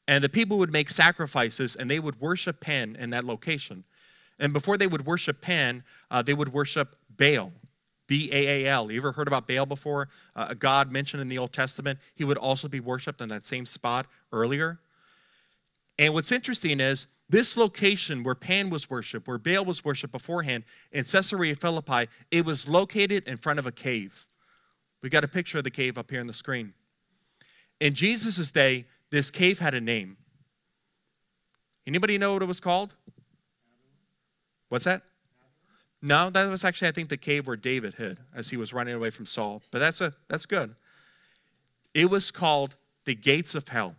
And 0.06 0.22
the 0.22 0.28
people 0.28 0.56
would 0.58 0.72
make 0.72 0.88
sacrifices 0.88 1.74
and 1.74 1.90
they 1.90 1.98
would 1.98 2.20
worship 2.20 2.60
Pan 2.60 2.94
in 2.94 3.10
that 3.10 3.24
location. 3.24 3.82
And 4.38 4.52
before 4.52 4.78
they 4.78 4.86
would 4.86 5.04
worship 5.04 5.40
Pan, 5.40 5.82
uh, 6.12 6.22
they 6.22 6.34
would 6.34 6.52
worship 6.52 6.94
Baal, 7.18 7.50
B 8.06 8.30
A 8.32 8.64
A 8.64 8.70
L. 8.70 8.90
You 8.90 8.98
ever 8.98 9.12
heard 9.12 9.28
about 9.28 9.48
Baal 9.48 9.66
before? 9.66 10.08
Uh, 10.36 10.46
a 10.50 10.54
god 10.54 10.90
mentioned 10.92 11.22
in 11.22 11.28
the 11.28 11.38
Old 11.38 11.52
Testament. 11.52 11.98
He 12.14 12.24
would 12.24 12.36
also 12.36 12.68
be 12.68 12.80
worshiped 12.80 13.20
in 13.20 13.28
that 13.28 13.46
same 13.46 13.66
spot 13.66 14.06
earlier. 14.32 14.78
And 15.98 16.12
what's 16.12 16.32
interesting 16.32 16.80
is 16.80 17.06
this 17.28 17.56
location 17.56 18.22
where 18.22 18.34
Pan 18.34 18.68
was 18.68 18.90
worshiped, 18.90 19.26
where 19.26 19.38
Baal 19.38 19.64
was 19.64 19.84
worshiped 19.84 20.12
beforehand 20.12 20.64
in 20.92 21.04
Caesarea 21.04 21.54
Philippi, 21.54 22.08
it 22.30 22.44
was 22.44 22.68
located 22.68 23.26
in 23.26 23.36
front 23.36 23.58
of 23.58 23.66
a 23.66 23.72
cave. 23.72 24.26
We 25.02 25.08
got 25.08 25.24
a 25.24 25.28
picture 25.28 25.58
of 25.58 25.64
the 25.64 25.70
cave 25.70 25.96
up 25.96 26.10
here 26.10 26.20
on 26.20 26.26
the 26.26 26.34
screen. 26.34 26.74
In 27.80 27.94
Jesus' 27.94 28.50
day, 28.50 28.86
this 29.10 29.30
cave 29.30 29.58
had 29.58 29.74
a 29.74 29.80
name. 29.80 30.16
Anybody 31.86 32.18
know 32.18 32.32
what 32.32 32.42
it 32.42 32.46
was 32.46 32.60
called? 32.60 32.94
What's 34.68 34.84
that? 34.84 35.02
No, 36.04 36.28
that 36.28 36.50
was 36.50 36.66
actually, 36.66 36.88
I 36.88 36.92
think, 36.92 37.08
the 37.08 37.16
cave 37.16 37.46
where 37.46 37.56
David 37.56 37.94
hid 37.94 38.18
as 38.34 38.50
he 38.50 38.58
was 38.58 38.74
running 38.74 38.92
away 38.92 39.08
from 39.08 39.24
Saul. 39.24 39.62
But 39.70 39.78
that's 39.78 40.02
a 40.02 40.12
that's 40.28 40.44
good. 40.44 40.74
It 41.94 42.10
was 42.10 42.30
called 42.30 42.74
the 43.06 43.14
gates 43.14 43.54
of 43.54 43.68
hell 43.68 43.96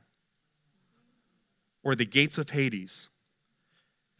or 1.84 1.96
the 1.96 2.06
gates 2.06 2.38
of 2.38 2.52
Hades. 2.52 3.10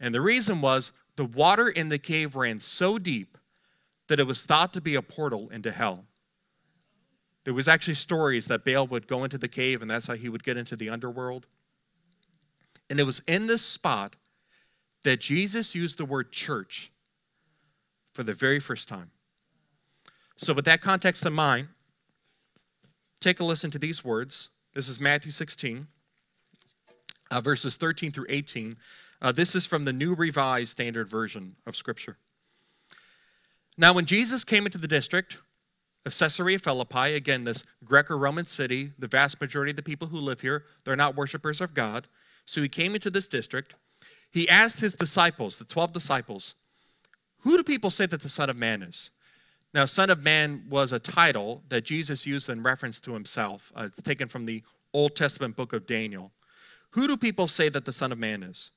And 0.00 0.12
the 0.12 0.20
reason 0.20 0.60
was 0.60 0.90
the 1.14 1.24
water 1.24 1.68
in 1.68 1.88
the 1.88 1.98
cave 1.98 2.34
ran 2.34 2.58
so 2.58 2.98
deep 2.98 3.38
that 4.08 4.18
it 4.18 4.26
was 4.26 4.42
thought 4.42 4.72
to 4.72 4.80
be 4.80 4.96
a 4.96 5.02
portal 5.02 5.48
into 5.50 5.70
hell. 5.70 6.06
There 7.44 7.54
was 7.54 7.68
actually 7.68 7.94
stories 7.94 8.46
that 8.46 8.64
Baal 8.64 8.88
would 8.88 9.06
go 9.06 9.22
into 9.22 9.38
the 9.38 9.46
cave 9.46 9.80
and 9.80 9.88
that's 9.88 10.08
how 10.08 10.14
he 10.14 10.28
would 10.28 10.42
get 10.42 10.56
into 10.56 10.74
the 10.74 10.90
underworld. 10.90 11.46
And 12.90 12.98
it 12.98 13.04
was 13.04 13.22
in 13.28 13.46
this 13.46 13.62
spot 13.62 14.16
that 15.04 15.20
Jesus 15.20 15.76
used 15.76 15.98
the 15.98 16.04
word 16.04 16.32
church 16.32 16.90
for 18.16 18.24
the 18.24 18.34
very 18.34 18.58
first 18.58 18.88
time. 18.88 19.10
So, 20.38 20.54
with 20.54 20.64
that 20.64 20.80
context 20.80 21.24
in 21.24 21.34
mind, 21.34 21.68
take 23.20 23.40
a 23.40 23.44
listen 23.44 23.70
to 23.72 23.78
these 23.78 24.02
words. 24.02 24.48
This 24.74 24.88
is 24.88 24.98
Matthew 24.98 25.30
16, 25.30 25.86
uh, 27.30 27.40
verses 27.42 27.76
13 27.76 28.12
through 28.12 28.26
18. 28.30 28.76
Uh, 29.20 29.32
this 29.32 29.54
is 29.54 29.66
from 29.66 29.84
the 29.84 29.92
New 29.92 30.14
Revised 30.14 30.70
Standard 30.70 31.08
Version 31.08 31.56
of 31.66 31.76
Scripture. 31.76 32.16
Now, 33.76 33.92
when 33.92 34.06
Jesus 34.06 34.44
came 34.44 34.64
into 34.64 34.78
the 34.78 34.88
district 34.88 35.36
of 36.06 36.18
Caesarea 36.18 36.58
Philippi, 36.58 37.14
again, 37.14 37.44
this 37.44 37.64
Greco 37.84 38.16
Roman 38.16 38.46
city, 38.46 38.92
the 38.98 39.08
vast 39.08 39.40
majority 39.42 39.70
of 39.70 39.76
the 39.76 39.82
people 39.82 40.08
who 40.08 40.18
live 40.18 40.40
here, 40.40 40.64
they're 40.84 40.96
not 40.96 41.16
worshipers 41.16 41.60
of 41.60 41.74
God. 41.74 42.06
So 42.46 42.62
he 42.62 42.68
came 42.68 42.94
into 42.94 43.10
this 43.10 43.28
district. 43.28 43.74
He 44.30 44.48
asked 44.48 44.80
his 44.80 44.94
disciples, 44.94 45.56
the 45.56 45.64
12 45.64 45.92
disciples, 45.92 46.54
Who 47.46 47.56
do 47.56 47.62
people 47.62 47.92
say 47.92 48.06
that 48.06 48.22
the 48.22 48.28
Son 48.28 48.50
of 48.50 48.56
Man 48.56 48.82
is? 48.82 49.12
Now, 49.72 49.84
Son 49.84 50.10
of 50.10 50.20
Man 50.20 50.64
was 50.68 50.92
a 50.92 50.98
title 50.98 51.62
that 51.68 51.84
Jesus 51.84 52.26
used 52.26 52.48
in 52.48 52.60
reference 52.60 52.98
to 52.98 53.14
himself. 53.14 53.70
Uh, 53.76 53.84
it's 53.84 54.02
taken 54.02 54.26
from 54.26 54.46
the 54.46 54.64
Old 54.92 55.14
Testament 55.14 55.54
book 55.54 55.72
of 55.72 55.86
Daniel. 55.86 56.32
Who 56.90 57.06
do 57.06 57.16
people 57.16 57.46
say 57.46 57.68
that 57.68 57.84
the 57.84 57.92
Son 57.92 58.10
of 58.10 58.18
Man 58.18 58.42
is? 58.42 58.72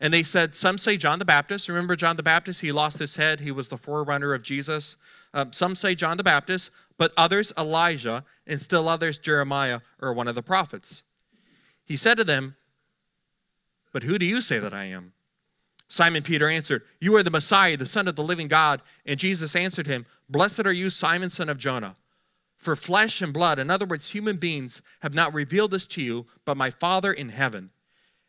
And 0.00 0.12
they 0.12 0.24
said, 0.24 0.56
some 0.56 0.78
say 0.78 0.96
John 0.96 1.20
the 1.20 1.24
Baptist. 1.24 1.68
Remember 1.68 1.94
John 1.94 2.16
the 2.16 2.24
Baptist? 2.24 2.60
He 2.60 2.72
lost 2.72 2.98
his 2.98 3.14
head. 3.14 3.38
He 3.38 3.52
was 3.52 3.68
the 3.68 3.78
forerunner 3.78 4.34
of 4.34 4.42
Jesus. 4.42 4.96
Um, 5.32 5.52
some 5.52 5.76
say 5.76 5.94
John 5.94 6.16
the 6.16 6.24
Baptist, 6.24 6.72
but 6.98 7.12
others 7.16 7.52
Elijah, 7.56 8.24
and 8.48 8.60
still 8.60 8.88
others 8.88 9.16
Jeremiah 9.16 9.78
or 10.00 10.12
one 10.12 10.26
of 10.26 10.34
the 10.34 10.42
prophets. 10.42 11.04
He 11.84 11.96
said 11.96 12.16
to 12.16 12.24
them, 12.24 12.56
But 13.92 14.02
who 14.02 14.18
do 14.18 14.26
you 14.26 14.42
say 14.42 14.58
that 14.58 14.74
I 14.74 14.86
am? 14.86 15.12
Simon 15.92 16.22
Peter 16.22 16.48
answered, 16.48 16.84
You 17.00 17.14
are 17.16 17.22
the 17.22 17.30
Messiah, 17.30 17.76
the 17.76 17.84
Son 17.84 18.08
of 18.08 18.16
the 18.16 18.22
living 18.22 18.48
God. 18.48 18.80
And 19.04 19.20
Jesus 19.20 19.54
answered 19.54 19.86
him, 19.86 20.06
Blessed 20.26 20.60
are 20.60 20.72
you, 20.72 20.88
Simon, 20.88 21.28
son 21.28 21.50
of 21.50 21.58
Jonah. 21.58 21.96
For 22.56 22.76
flesh 22.76 23.20
and 23.20 23.30
blood, 23.30 23.58
in 23.58 23.68
other 23.68 23.84
words, 23.84 24.08
human 24.08 24.38
beings, 24.38 24.80
have 25.00 25.12
not 25.12 25.34
revealed 25.34 25.72
this 25.72 25.86
to 25.88 26.00
you, 26.00 26.24
but 26.46 26.56
my 26.56 26.70
Father 26.70 27.12
in 27.12 27.28
heaven. 27.28 27.72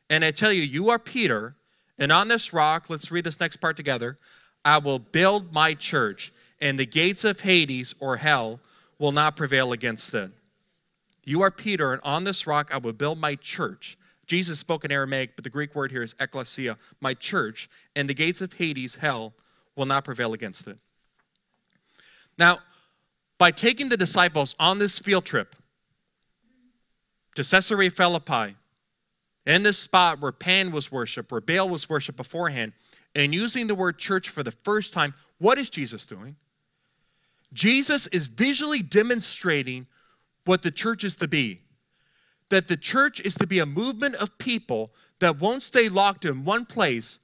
And 0.09 0.25
I 0.25 0.31
tell 0.31 0.51
you, 0.51 0.61
you 0.61 0.89
are 0.89 0.99
Peter 0.99 1.55
and 1.97 2.11
on 2.11 2.27
this 2.27 2.51
rock, 2.51 2.89
let's 2.89 3.11
read 3.11 3.23
this 3.23 3.39
next 3.39 3.57
part 3.57 3.77
together. 3.77 4.17
I 4.65 4.79
will 4.79 4.99
build 4.99 5.53
my 5.53 5.73
church, 5.73 6.33
and 6.59 6.77
the 6.77 6.85
gates 6.85 7.23
of 7.23 7.39
Hades 7.39 7.95
or 8.01 8.17
hell 8.17 8.59
will 8.99 9.13
not 9.13 9.37
prevail 9.37 9.71
against 9.71 10.13
it. 10.13 10.31
You 11.23 11.41
are 11.43 11.51
Peter, 11.51 11.93
and 11.93 12.01
on 12.03 12.25
this 12.25 12.45
rock 12.45 12.71
I 12.73 12.77
will 12.77 12.91
build 12.91 13.19
my 13.19 13.35
church. 13.35 13.97
Jesus 14.25 14.59
spoke 14.59 14.85
in 14.85 14.91
Aramaic, 14.91 15.35
but 15.35 15.43
the 15.43 15.49
Greek 15.49 15.75
word 15.75 15.91
here 15.91 16.03
is 16.03 16.13
ekklesia, 16.15 16.77
my 17.01 17.13
church, 17.13 17.69
and 17.95 18.07
the 18.07 18.13
gates 18.13 18.41
of 18.41 18.53
Hades, 18.53 18.95
hell, 18.95 19.33
will 19.75 19.85
not 19.85 20.05
prevail 20.05 20.33
against 20.33 20.67
it. 20.67 20.77
Now, 22.37 22.59
by 23.37 23.51
taking 23.51 23.89
the 23.89 23.97
disciples 23.97 24.55
on 24.59 24.79
this 24.79 24.99
field 24.99 25.25
trip 25.25 25.55
to 27.35 27.43
Caesarea 27.43 27.91
Philippi, 27.91 28.55
in 29.45 29.63
this 29.63 29.77
spot 29.77 30.21
where 30.21 30.31
Pan 30.31 30.71
was 30.71 30.91
worshiped, 30.91 31.31
where 31.31 31.41
Baal 31.41 31.67
was 31.67 31.89
worshiped 31.89 32.17
beforehand, 32.17 32.71
and 33.15 33.33
using 33.33 33.67
the 33.67 33.75
word 33.75 33.97
church 33.97 34.29
for 34.29 34.41
the 34.43 34.51
first 34.51 34.93
time, 34.93 35.13
what 35.39 35.57
is 35.57 35.69
Jesus 35.69 36.05
doing? 36.05 36.35
Jesus 37.51 38.07
is 38.07 38.27
visually 38.27 38.81
demonstrating 38.81 39.87
what 40.45 40.61
the 40.61 40.71
church 40.71 41.03
is 41.03 41.15
to 41.17 41.27
be. 41.27 41.61
That 42.53 42.67
the 42.67 42.77
church 42.77 43.19
is 43.21 43.33
to 43.37 43.47
be 43.47 43.57
a 43.57 43.65
movement 43.65 44.13
of 44.13 44.37
people 44.37 44.91
that 45.17 45.39
won't 45.39 45.63
stay 45.63 45.89
locked 45.89 46.23
in 46.23 46.45
one 46.45 46.67
place, 46.67 47.17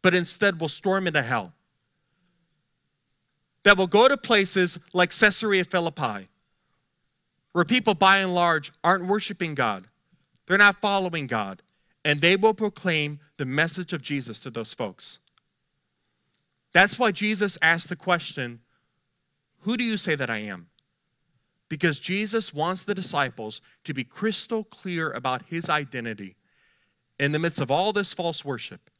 but 0.00 0.14
instead 0.14 0.60
will 0.60 0.68
storm 0.68 1.08
into 1.08 1.22
hell. 1.22 1.54
That 3.64 3.76
will 3.76 3.88
go 3.88 4.06
to 4.06 4.16
places 4.16 4.78
like 4.92 5.10
Caesarea 5.10 5.64
Philippi, 5.64 6.28
where 7.50 7.64
people 7.64 7.94
by 7.94 8.18
and 8.18 8.32
large 8.32 8.72
aren't 8.84 9.08
worshiping 9.08 9.56
God, 9.56 9.88
they're 10.46 10.56
not 10.56 10.80
following 10.80 11.26
God, 11.26 11.62
and 12.04 12.20
they 12.20 12.36
will 12.36 12.54
proclaim 12.54 13.18
the 13.38 13.44
message 13.44 13.92
of 13.92 14.02
Jesus 14.02 14.38
to 14.38 14.50
those 14.50 14.72
folks. 14.72 15.18
That's 16.72 16.96
why 16.96 17.10
Jesus 17.10 17.58
asked 17.60 17.88
the 17.88 17.96
question, 17.96 18.60
Who 19.62 19.76
do 19.76 19.82
you 19.82 19.96
say 19.96 20.14
that 20.14 20.30
I 20.30 20.38
am? 20.42 20.68
Because 21.68 21.98
Jesus 21.98 22.54
wants 22.54 22.84
the 22.84 22.94
disciples 22.94 23.60
to 23.84 23.92
be 23.92 24.04
crystal 24.04 24.64
clear 24.64 25.10
about 25.10 25.46
his 25.46 25.68
identity 25.68 26.36
in 27.18 27.32
the 27.32 27.38
midst 27.38 27.60
of 27.60 27.70
all 27.70 27.92
this 27.92 28.14
false 28.14 28.44
worship, 28.44 28.90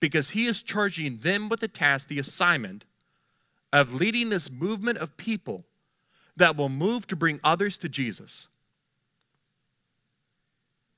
because 0.00 0.30
he 0.30 0.46
is 0.46 0.62
charging 0.62 1.18
them 1.18 1.48
with 1.48 1.60
the 1.60 1.68
task, 1.68 2.08
the 2.08 2.18
assignment 2.18 2.84
of 3.72 3.92
leading 3.92 4.30
this 4.30 4.50
movement 4.50 4.98
of 4.98 5.16
people 5.16 5.64
that 6.36 6.56
will 6.56 6.68
move 6.68 7.06
to 7.08 7.16
bring 7.16 7.40
others 7.42 7.76
to 7.78 7.88
Jesus. 7.88 8.46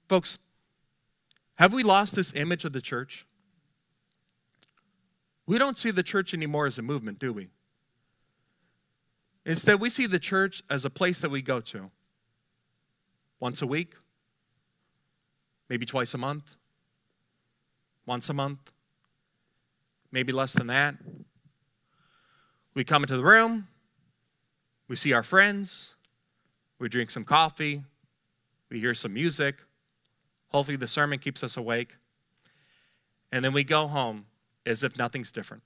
Folks, 0.08 0.38
have 1.56 1.72
we 1.72 1.82
lost 1.82 2.14
this 2.14 2.32
image 2.34 2.64
of 2.64 2.72
the 2.72 2.80
church? 2.80 3.26
We 5.46 5.58
don't 5.58 5.78
see 5.78 5.90
the 5.90 6.02
church 6.02 6.32
anymore 6.34 6.66
as 6.66 6.78
a 6.78 6.82
movement, 6.82 7.18
do 7.18 7.32
we? 7.32 7.48
Instead, 9.50 9.80
we 9.80 9.90
see 9.90 10.06
the 10.06 10.20
church 10.20 10.62
as 10.70 10.84
a 10.84 10.90
place 10.90 11.18
that 11.18 11.28
we 11.28 11.42
go 11.42 11.58
to 11.58 11.90
once 13.40 13.60
a 13.62 13.66
week, 13.66 13.96
maybe 15.68 15.84
twice 15.84 16.14
a 16.14 16.18
month, 16.18 16.44
once 18.06 18.28
a 18.28 18.32
month, 18.32 18.60
maybe 20.12 20.30
less 20.30 20.52
than 20.52 20.68
that. 20.68 20.94
We 22.74 22.84
come 22.84 23.02
into 23.02 23.16
the 23.16 23.24
room, 23.24 23.66
we 24.86 24.94
see 24.94 25.12
our 25.12 25.24
friends, 25.24 25.96
we 26.78 26.88
drink 26.88 27.10
some 27.10 27.24
coffee, 27.24 27.82
we 28.70 28.78
hear 28.78 28.94
some 28.94 29.12
music. 29.12 29.64
Hopefully, 30.50 30.76
the 30.76 30.86
sermon 30.86 31.18
keeps 31.18 31.42
us 31.42 31.56
awake. 31.56 31.96
And 33.32 33.44
then 33.44 33.52
we 33.52 33.64
go 33.64 33.88
home 33.88 34.26
as 34.64 34.84
if 34.84 34.96
nothing's 34.96 35.32
different. 35.32 35.64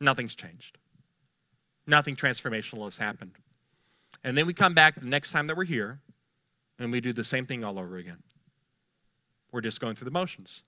Nothing's 0.00 0.34
changed. 0.34 0.78
Nothing 1.86 2.16
transformational 2.16 2.84
has 2.84 2.96
happened. 2.96 3.32
And 4.24 4.36
then 4.36 4.46
we 4.46 4.54
come 4.54 4.74
back 4.74 4.98
the 4.98 5.06
next 5.06 5.30
time 5.32 5.46
that 5.48 5.56
we're 5.56 5.64
here 5.64 5.98
and 6.78 6.92
we 6.92 7.00
do 7.00 7.12
the 7.12 7.24
same 7.24 7.46
thing 7.46 7.64
all 7.64 7.78
over 7.78 7.96
again. 7.96 8.22
We're 9.50 9.60
just 9.60 9.80
going 9.80 9.94
through 9.94 10.06
the 10.06 10.12
motions. 10.12 10.62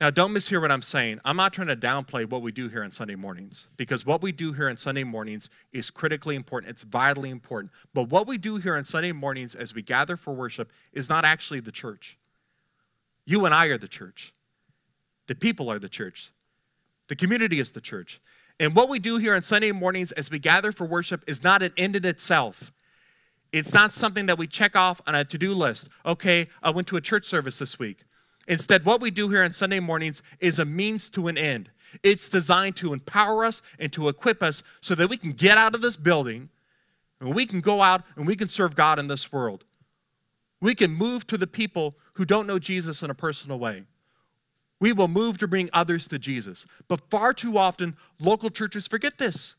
Now, 0.00 0.10
don't 0.10 0.34
mishear 0.34 0.60
what 0.60 0.72
I'm 0.72 0.82
saying. 0.82 1.20
I'm 1.24 1.36
not 1.36 1.52
trying 1.52 1.68
to 1.68 1.76
downplay 1.76 2.28
what 2.28 2.42
we 2.42 2.50
do 2.50 2.68
here 2.68 2.82
on 2.82 2.90
Sunday 2.90 3.14
mornings 3.14 3.68
because 3.76 4.04
what 4.04 4.20
we 4.20 4.32
do 4.32 4.52
here 4.52 4.68
on 4.68 4.76
Sunday 4.76 5.04
mornings 5.04 5.48
is 5.72 5.90
critically 5.90 6.34
important. 6.34 6.70
It's 6.70 6.82
vitally 6.82 7.30
important. 7.30 7.70
But 7.94 8.08
what 8.08 8.26
we 8.26 8.36
do 8.36 8.56
here 8.56 8.74
on 8.74 8.84
Sunday 8.84 9.12
mornings 9.12 9.54
as 9.54 9.74
we 9.74 9.82
gather 9.82 10.16
for 10.16 10.34
worship 10.34 10.72
is 10.92 11.08
not 11.08 11.24
actually 11.24 11.60
the 11.60 11.70
church. 11.70 12.18
You 13.26 13.44
and 13.44 13.54
I 13.54 13.66
are 13.66 13.78
the 13.78 13.86
church. 13.86 14.34
The 15.28 15.36
people 15.36 15.70
are 15.70 15.78
the 15.78 15.88
church. 15.88 16.32
The 17.06 17.14
community 17.14 17.60
is 17.60 17.70
the 17.70 17.80
church. 17.80 18.20
And 18.60 18.76
what 18.76 18.88
we 18.88 18.98
do 18.98 19.16
here 19.16 19.34
on 19.34 19.42
Sunday 19.42 19.72
mornings 19.72 20.12
as 20.12 20.30
we 20.30 20.38
gather 20.38 20.72
for 20.72 20.84
worship 20.84 21.24
is 21.26 21.42
not 21.42 21.62
an 21.62 21.72
end 21.76 21.96
in 21.96 22.04
itself. 22.04 22.72
It's 23.52 23.72
not 23.72 23.92
something 23.92 24.26
that 24.26 24.38
we 24.38 24.46
check 24.46 24.74
off 24.76 25.00
on 25.06 25.14
a 25.14 25.24
to 25.24 25.38
do 25.38 25.52
list. 25.52 25.88
Okay, 26.06 26.48
I 26.62 26.70
went 26.70 26.88
to 26.88 26.96
a 26.96 27.00
church 27.00 27.26
service 27.26 27.58
this 27.58 27.78
week. 27.78 28.04
Instead, 28.48 28.84
what 28.84 29.00
we 29.00 29.10
do 29.10 29.28
here 29.28 29.42
on 29.42 29.52
Sunday 29.52 29.80
mornings 29.80 30.22
is 30.40 30.58
a 30.58 30.64
means 30.64 31.08
to 31.10 31.28
an 31.28 31.38
end. 31.38 31.70
It's 32.02 32.28
designed 32.28 32.76
to 32.76 32.92
empower 32.92 33.44
us 33.44 33.62
and 33.78 33.92
to 33.92 34.08
equip 34.08 34.42
us 34.42 34.62
so 34.80 34.94
that 34.94 35.10
we 35.10 35.16
can 35.16 35.32
get 35.32 35.58
out 35.58 35.74
of 35.74 35.82
this 35.82 35.96
building 35.96 36.48
and 37.20 37.34
we 37.34 37.46
can 37.46 37.60
go 37.60 37.82
out 37.82 38.02
and 38.16 38.26
we 38.26 38.34
can 38.34 38.48
serve 38.48 38.74
God 38.74 38.98
in 38.98 39.06
this 39.06 39.30
world. 39.30 39.64
We 40.60 40.74
can 40.74 40.92
move 40.92 41.26
to 41.28 41.38
the 41.38 41.46
people 41.46 41.96
who 42.14 42.24
don't 42.24 42.46
know 42.46 42.58
Jesus 42.58 43.02
in 43.02 43.10
a 43.10 43.14
personal 43.14 43.58
way. 43.58 43.84
We 44.82 44.92
will 44.92 45.06
move 45.06 45.38
to 45.38 45.46
bring 45.46 45.70
others 45.72 46.08
to 46.08 46.18
Jesus. 46.18 46.66
But 46.88 47.08
far 47.08 47.32
too 47.32 47.56
often, 47.56 47.96
local 48.18 48.50
churches 48.50 48.88
forget 48.88 49.16
this. 49.16 49.54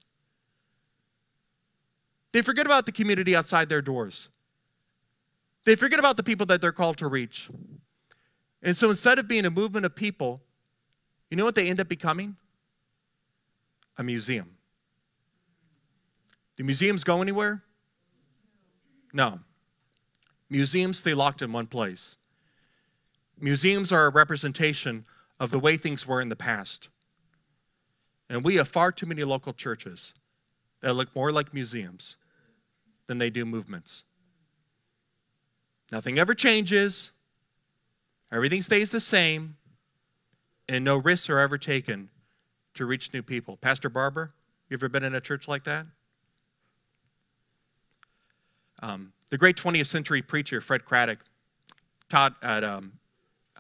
They 2.34 2.42
forget 2.42 2.66
about 2.66 2.86
the 2.86 2.92
community 2.92 3.34
outside 3.34 3.70
their 3.70 3.82
doors. 3.82 4.28
They 5.64 5.76
forget 5.76 5.98
about 5.98 6.18
the 6.18 6.24
people 6.24 6.46
that 6.48 6.60
they're 6.60 6.74
called 6.74 6.98
to 6.98 7.08
reach. 7.08 7.50
And 8.62 8.78
so 8.78 8.90
instead 8.90 9.18
of 9.18 9.30
being 9.30 9.46
a 9.46 9.50
movement 9.50 9.86
of 9.86 9.96
people, 9.96 10.42
you 11.32 11.38
know 11.38 11.46
what 11.46 11.56
they 11.56 11.70
end 11.70 11.80
up 11.80 11.88
becoming? 11.88 12.36
A 13.98 14.04
museum. 14.04 14.50
Do 16.58 16.66
museums 16.66 17.06
go 17.06 17.22
anywhere? 17.22 17.64
No. 19.14 19.40
Museums 20.50 20.98
stay 20.98 21.14
locked 21.14 21.42
in 21.42 21.54
one 21.54 21.68
place. 21.68 22.18
Museums 23.40 23.94
are 23.94 24.08
a 24.08 24.10
representation 24.10 25.06
of 25.44 25.52
the 25.52 25.60
way 25.60 25.76
things 25.76 26.08
were 26.08 26.22
in 26.22 26.30
the 26.30 26.38
past. 26.38 26.88
And 28.30 28.46
we 28.46 28.56
have 28.56 28.70
far 28.70 28.94
too 28.94 29.06
many 29.06 29.26
local 29.26 29.52
churches 29.52 30.14
that 30.80 30.94
look 30.94 31.14
more 31.14 31.34
like 31.34 31.54
museums 31.54 32.16
than 33.08 33.18
they 33.18 33.30
do 33.30 33.44
movements. 33.44 34.04
Nothing 35.92 36.18
ever 36.18 36.34
changes. 36.34 37.12
Everything 38.32 38.62
stays 38.62 38.90
the 38.90 39.02
same, 39.02 39.58
and 40.70 40.86
no 40.86 40.96
risks 40.96 41.30
are 41.30 41.40
ever 41.40 41.58
taken 41.58 42.10
to 42.76 42.86
reach 42.86 43.14
new 43.14 43.22
people. 43.22 43.58
Pastor 43.58 43.90
Barber, 43.90 44.32
you 44.70 44.76
ever 44.76 44.88
been 44.88 45.04
in 45.04 45.14
a 45.14 45.22
church 45.22 45.50
like 45.50 45.66
that? 45.66 45.86
Um, 48.82 49.12
the 49.30 49.38
great 49.38 49.58
20th 49.58 49.88
century 49.88 50.22
preacher 50.22 50.62
Fred 50.62 50.86
Craddock 50.86 51.20
taught 52.08 52.34
at 52.42 52.64
um, 52.64 52.94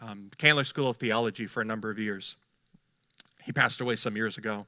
um, 0.01 0.29
Candler 0.37 0.63
School 0.63 0.89
of 0.89 0.97
Theology 0.97 1.47
for 1.47 1.61
a 1.61 1.65
number 1.65 1.89
of 1.89 1.99
years. 1.99 2.35
He 3.43 3.51
passed 3.51 3.81
away 3.81 3.95
some 3.95 4.15
years 4.15 4.37
ago. 4.37 4.65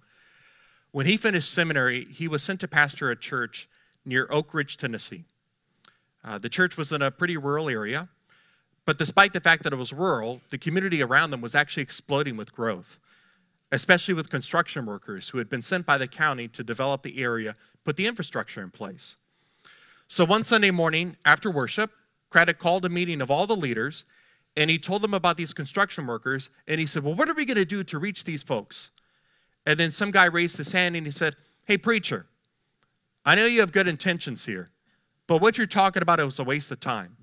When 0.91 1.05
he 1.05 1.17
finished 1.17 1.51
seminary, 1.51 2.05
he 2.05 2.27
was 2.27 2.43
sent 2.43 2.59
to 2.61 2.67
pastor 2.67 3.11
a 3.11 3.15
church 3.15 3.67
near 4.05 4.27
Oak 4.29 4.53
Ridge, 4.53 4.77
Tennessee. 4.77 5.25
Uh, 6.23 6.38
the 6.38 6.49
church 6.49 6.77
was 6.77 6.91
in 6.91 7.01
a 7.01 7.11
pretty 7.11 7.38
rural 7.38 7.69
area, 7.69 8.07
but 8.85 8.97
despite 8.97 9.33
the 9.33 9.39
fact 9.39 9.63
that 9.63 9.73
it 9.73 9.77
was 9.77 9.91
rural, 9.91 10.41
the 10.49 10.57
community 10.57 11.01
around 11.01 11.31
them 11.31 11.41
was 11.41 11.55
actually 11.55 11.83
exploding 11.83 12.38
with 12.38 12.53
growth, 12.53 12.97
especially 13.71 14.13
with 14.13 14.29
construction 14.29 14.85
workers 14.85 15.29
who 15.29 15.38
had 15.38 15.49
been 15.49 15.61
sent 15.61 15.85
by 15.85 15.97
the 15.97 16.07
county 16.07 16.47
to 16.49 16.63
develop 16.63 17.01
the 17.01 17.21
area, 17.21 17.55
put 17.83 17.95
the 17.95 18.07
infrastructure 18.07 18.61
in 18.61 18.71
place. 18.71 19.15
So 20.07 20.23
one 20.23 20.43
Sunday 20.43 20.71
morning 20.71 21.17
after 21.25 21.49
worship, 21.49 21.91
Craddock 22.29 22.59
called 22.59 22.85
a 22.85 22.89
meeting 22.89 23.21
of 23.21 23.31
all 23.31 23.47
the 23.47 23.55
leaders 23.55 24.05
and 24.57 24.69
he 24.69 24.79
told 24.79 25.01
them 25.01 25.13
about 25.13 25.37
these 25.37 25.53
construction 25.53 26.07
workers 26.07 26.49
and 26.67 26.79
he 26.79 26.85
said, 26.85 27.03
Well, 27.03 27.15
what 27.15 27.29
are 27.29 27.33
we 27.33 27.45
going 27.45 27.57
to 27.57 27.65
do 27.65 27.83
to 27.83 27.99
reach 27.99 28.23
these 28.23 28.43
folks? 28.43 28.91
And 29.65 29.79
then 29.79 29.91
some 29.91 30.11
guy 30.11 30.25
raised 30.25 30.57
his 30.57 30.71
hand 30.71 30.95
and 30.95 31.05
he 31.05 31.11
said, 31.11 31.35
Hey, 31.65 31.77
preacher, 31.77 32.25
I 33.25 33.35
know 33.35 33.45
you 33.45 33.59
have 33.59 33.71
good 33.71 33.87
intentions 33.87 34.45
here, 34.45 34.69
but 35.27 35.41
what 35.41 35.57
you're 35.57 35.67
talking 35.67 36.01
about 36.01 36.19
is 36.19 36.39
a 36.39 36.43
waste 36.43 36.71
of 36.71 36.79
time. 36.79 37.17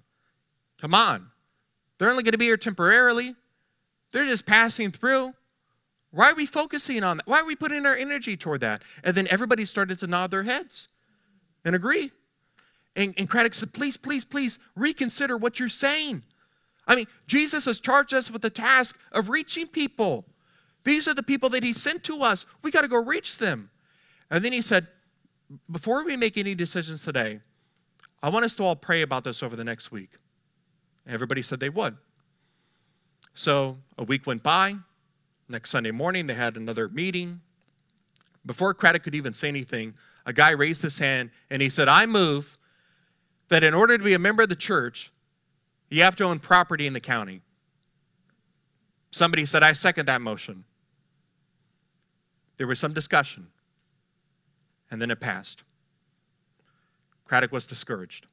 Come 0.80 0.94
on. 0.94 1.28
They're 1.98 2.10
only 2.10 2.24
going 2.24 2.32
to 2.32 2.38
be 2.38 2.46
here 2.46 2.56
temporarily. 2.56 3.34
They're 4.10 4.24
just 4.24 4.44
passing 4.44 4.90
through. 4.90 5.32
Why 6.10 6.30
are 6.30 6.34
we 6.34 6.44
focusing 6.44 7.02
on 7.04 7.18
that? 7.18 7.26
Why 7.26 7.40
are 7.40 7.44
we 7.44 7.56
putting 7.56 7.86
our 7.86 7.96
energy 7.96 8.36
toward 8.36 8.60
that? 8.60 8.82
And 9.02 9.14
then 9.14 9.26
everybody 9.30 9.64
started 9.64 10.00
to 10.00 10.06
nod 10.06 10.30
their 10.30 10.42
heads 10.42 10.88
and 11.64 11.74
agree. 11.74 12.10
And, 12.94 13.14
and 13.16 13.28
Craddock 13.28 13.54
said, 13.54 13.72
please, 13.72 13.96
please, 13.96 14.24
please 14.24 14.58
reconsider 14.76 15.36
what 15.36 15.58
you're 15.58 15.70
saying. 15.70 16.22
I 16.86 16.96
mean, 16.96 17.06
Jesus 17.26 17.64
has 17.66 17.80
charged 17.80 18.12
us 18.12 18.30
with 18.30 18.42
the 18.42 18.50
task 18.50 18.96
of 19.12 19.28
reaching 19.28 19.66
people. 19.66 20.24
These 20.84 21.06
are 21.06 21.14
the 21.14 21.22
people 21.22 21.48
that 21.50 21.62
he 21.62 21.72
sent 21.72 22.02
to 22.04 22.22
us. 22.22 22.44
We 22.62 22.70
got 22.70 22.80
to 22.80 22.88
go 22.88 22.96
reach 22.96 23.38
them. 23.38 23.70
And 24.30 24.44
then 24.44 24.52
he 24.52 24.60
said, 24.60 24.88
before 25.70 26.04
we 26.04 26.16
make 26.16 26.36
any 26.36 26.54
decisions 26.54 27.04
today, 27.04 27.40
I 28.22 28.30
want 28.30 28.44
us 28.44 28.54
to 28.56 28.64
all 28.64 28.76
pray 28.76 29.02
about 29.02 29.24
this 29.24 29.42
over 29.42 29.54
the 29.54 29.64
next 29.64 29.92
week. 29.92 30.10
Everybody 31.06 31.42
said 31.42 31.60
they 31.60 31.68
would. 31.68 31.96
So 33.34 33.78
a 33.98 34.04
week 34.04 34.26
went 34.26 34.42
by. 34.42 34.76
Next 35.48 35.70
Sunday 35.70 35.90
morning, 35.90 36.26
they 36.26 36.34
had 36.34 36.56
another 36.56 36.88
meeting. 36.88 37.40
Before 38.44 38.74
Craddock 38.74 39.04
could 39.04 39.14
even 39.14 39.34
say 39.34 39.48
anything, 39.48 39.94
a 40.26 40.32
guy 40.32 40.50
raised 40.50 40.82
his 40.82 40.98
hand 40.98 41.30
and 41.50 41.62
he 41.62 41.70
said, 41.70 41.88
I 41.88 42.06
move 42.06 42.58
that 43.48 43.62
in 43.62 43.74
order 43.74 43.96
to 43.98 44.02
be 44.02 44.14
a 44.14 44.18
member 44.18 44.42
of 44.42 44.48
the 44.48 44.56
church, 44.56 45.11
you 45.92 46.02
have 46.02 46.16
to 46.16 46.24
own 46.24 46.38
property 46.38 46.86
in 46.86 46.92
the 46.92 47.00
county. 47.00 47.42
Somebody 49.10 49.44
said, 49.44 49.62
I 49.62 49.74
second 49.74 50.06
that 50.06 50.22
motion. 50.22 50.64
There 52.56 52.66
was 52.66 52.78
some 52.78 52.94
discussion, 52.94 53.48
and 54.90 55.02
then 55.02 55.10
it 55.10 55.20
passed. 55.20 55.64
Craddock 57.26 57.52
was 57.52 57.66
discouraged. 57.66 58.26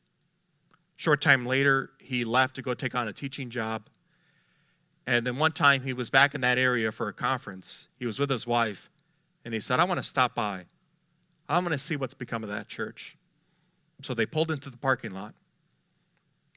Short 0.95 1.21
time 1.21 1.45
later, 1.45 1.91
he 1.99 2.23
left 2.23 2.55
to 2.55 2.61
go 2.61 2.73
take 2.73 2.95
on 2.95 3.07
a 3.07 3.13
teaching 3.13 3.49
job. 3.49 3.89
And 5.05 5.25
then 5.25 5.37
one 5.37 5.51
time 5.51 5.81
he 5.81 5.93
was 5.93 6.09
back 6.09 6.35
in 6.35 6.41
that 6.41 6.57
area 6.57 6.91
for 6.91 7.07
a 7.07 7.13
conference. 7.13 7.87
He 7.97 8.05
was 8.05 8.19
with 8.19 8.29
his 8.29 8.45
wife, 8.45 8.89
and 9.43 9.53
he 9.53 9.59
said, 9.59 9.79
I 9.79 9.83
want 9.83 9.97
to 9.97 10.03
stop 10.03 10.35
by. 10.35 10.65
I 11.49 11.57
want 11.59 11.71
to 11.73 11.79
see 11.79 11.95
what's 11.95 12.13
become 12.13 12.43
of 12.43 12.49
that 12.49 12.67
church. 12.67 13.17
So 14.01 14.13
they 14.13 14.25
pulled 14.25 14.51
into 14.51 14.69
the 14.69 14.77
parking 14.77 15.11
lot. 15.11 15.33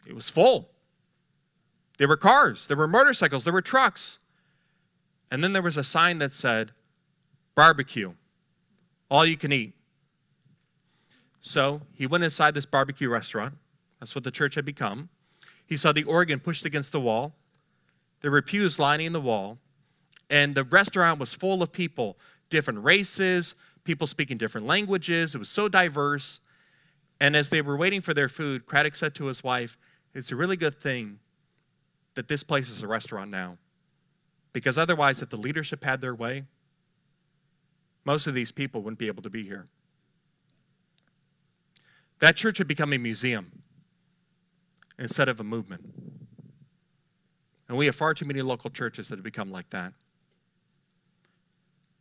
It 0.06 0.14
was 0.14 0.28
full. 0.28 0.71
There 2.02 2.08
were 2.08 2.16
cars, 2.16 2.66
there 2.66 2.76
were 2.76 2.88
motorcycles, 2.88 3.44
there 3.44 3.52
were 3.52 3.62
trucks. 3.62 4.18
And 5.30 5.44
then 5.44 5.52
there 5.52 5.62
was 5.62 5.76
a 5.76 5.84
sign 5.84 6.18
that 6.18 6.32
said, 6.32 6.72
barbecue, 7.54 8.14
all 9.08 9.24
you 9.24 9.36
can 9.36 9.52
eat. 9.52 9.74
So 11.40 11.82
he 11.94 12.08
went 12.08 12.24
inside 12.24 12.54
this 12.54 12.66
barbecue 12.66 13.08
restaurant. 13.08 13.54
That's 14.00 14.16
what 14.16 14.24
the 14.24 14.32
church 14.32 14.56
had 14.56 14.64
become. 14.64 15.10
He 15.64 15.76
saw 15.76 15.92
the 15.92 16.02
organ 16.02 16.40
pushed 16.40 16.64
against 16.64 16.90
the 16.90 16.98
wall. 17.00 17.34
There 18.20 18.32
were 18.32 18.42
pews 18.42 18.80
lining 18.80 19.12
the 19.12 19.20
wall. 19.20 19.58
And 20.28 20.56
the 20.56 20.64
restaurant 20.64 21.20
was 21.20 21.32
full 21.32 21.62
of 21.62 21.70
people, 21.70 22.16
different 22.50 22.82
races, 22.82 23.54
people 23.84 24.08
speaking 24.08 24.38
different 24.38 24.66
languages. 24.66 25.36
It 25.36 25.38
was 25.38 25.48
so 25.48 25.68
diverse. 25.68 26.40
And 27.20 27.36
as 27.36 27.48
they 27.48 27.62
were 27.62 27.76
waiting 27.76 28.00
for 28.00 28.12
their 28.12 28.28
food, 28.28 28.66
Craddock 28.66 28.96
said 28.96 29.14
to 29.14 29.26
his 29.26 29.44
wife, 29.44 29.78
It's 30.16 30.32
a 30.32 30.34
really 30.34 30.56
good 30.56 30.80
thing 30.80 31.20
that 32.14 32.28
this 32.28 32.42
place 32.42 32.68
is 32.68 32.82
a 32.82 32.86
restaurant 32.86 33.30
now. 33.30 33.58
Because 34.52 34.76
otherwise, 34.76 35.22
if 35.22 35.30
the 35.30 35.36
leadership 35.36 35.82
had 35.82 36.00
their 36.00 36.14
way, 36.14 36.44
most 38.04 38.26
of 38.26 38.34
these 38.34 38.52
people 38.52 38.82
wouldn't 38.82 38.98
be 38.98 39.06
able 39.06 39.22
to 39.22 39.30
be 39.30 39.44
here. 39.44 39.66
That 42.18 42.36
church 42.36 42.58
had 42.58 42.68
become 42.68 42.92
a 42.92 42.98
museum 42.98 43.62
instead 44.98 45.28
of 45.28 45.40
a 45.40 45.44
movement. 45.44 45.82
And 47.68 47.78
we 47.78 47.86
have 47.86 47.96
far 47.96 48.14
too 48.14 48.26
many 48.26 48.42
local 48.42 48.70
churches 48.70 49.08
that 49.08 49.16
have 49.16 49.24
become 49.24 49.50
like 49.50 49.70
that. 49.70 49.92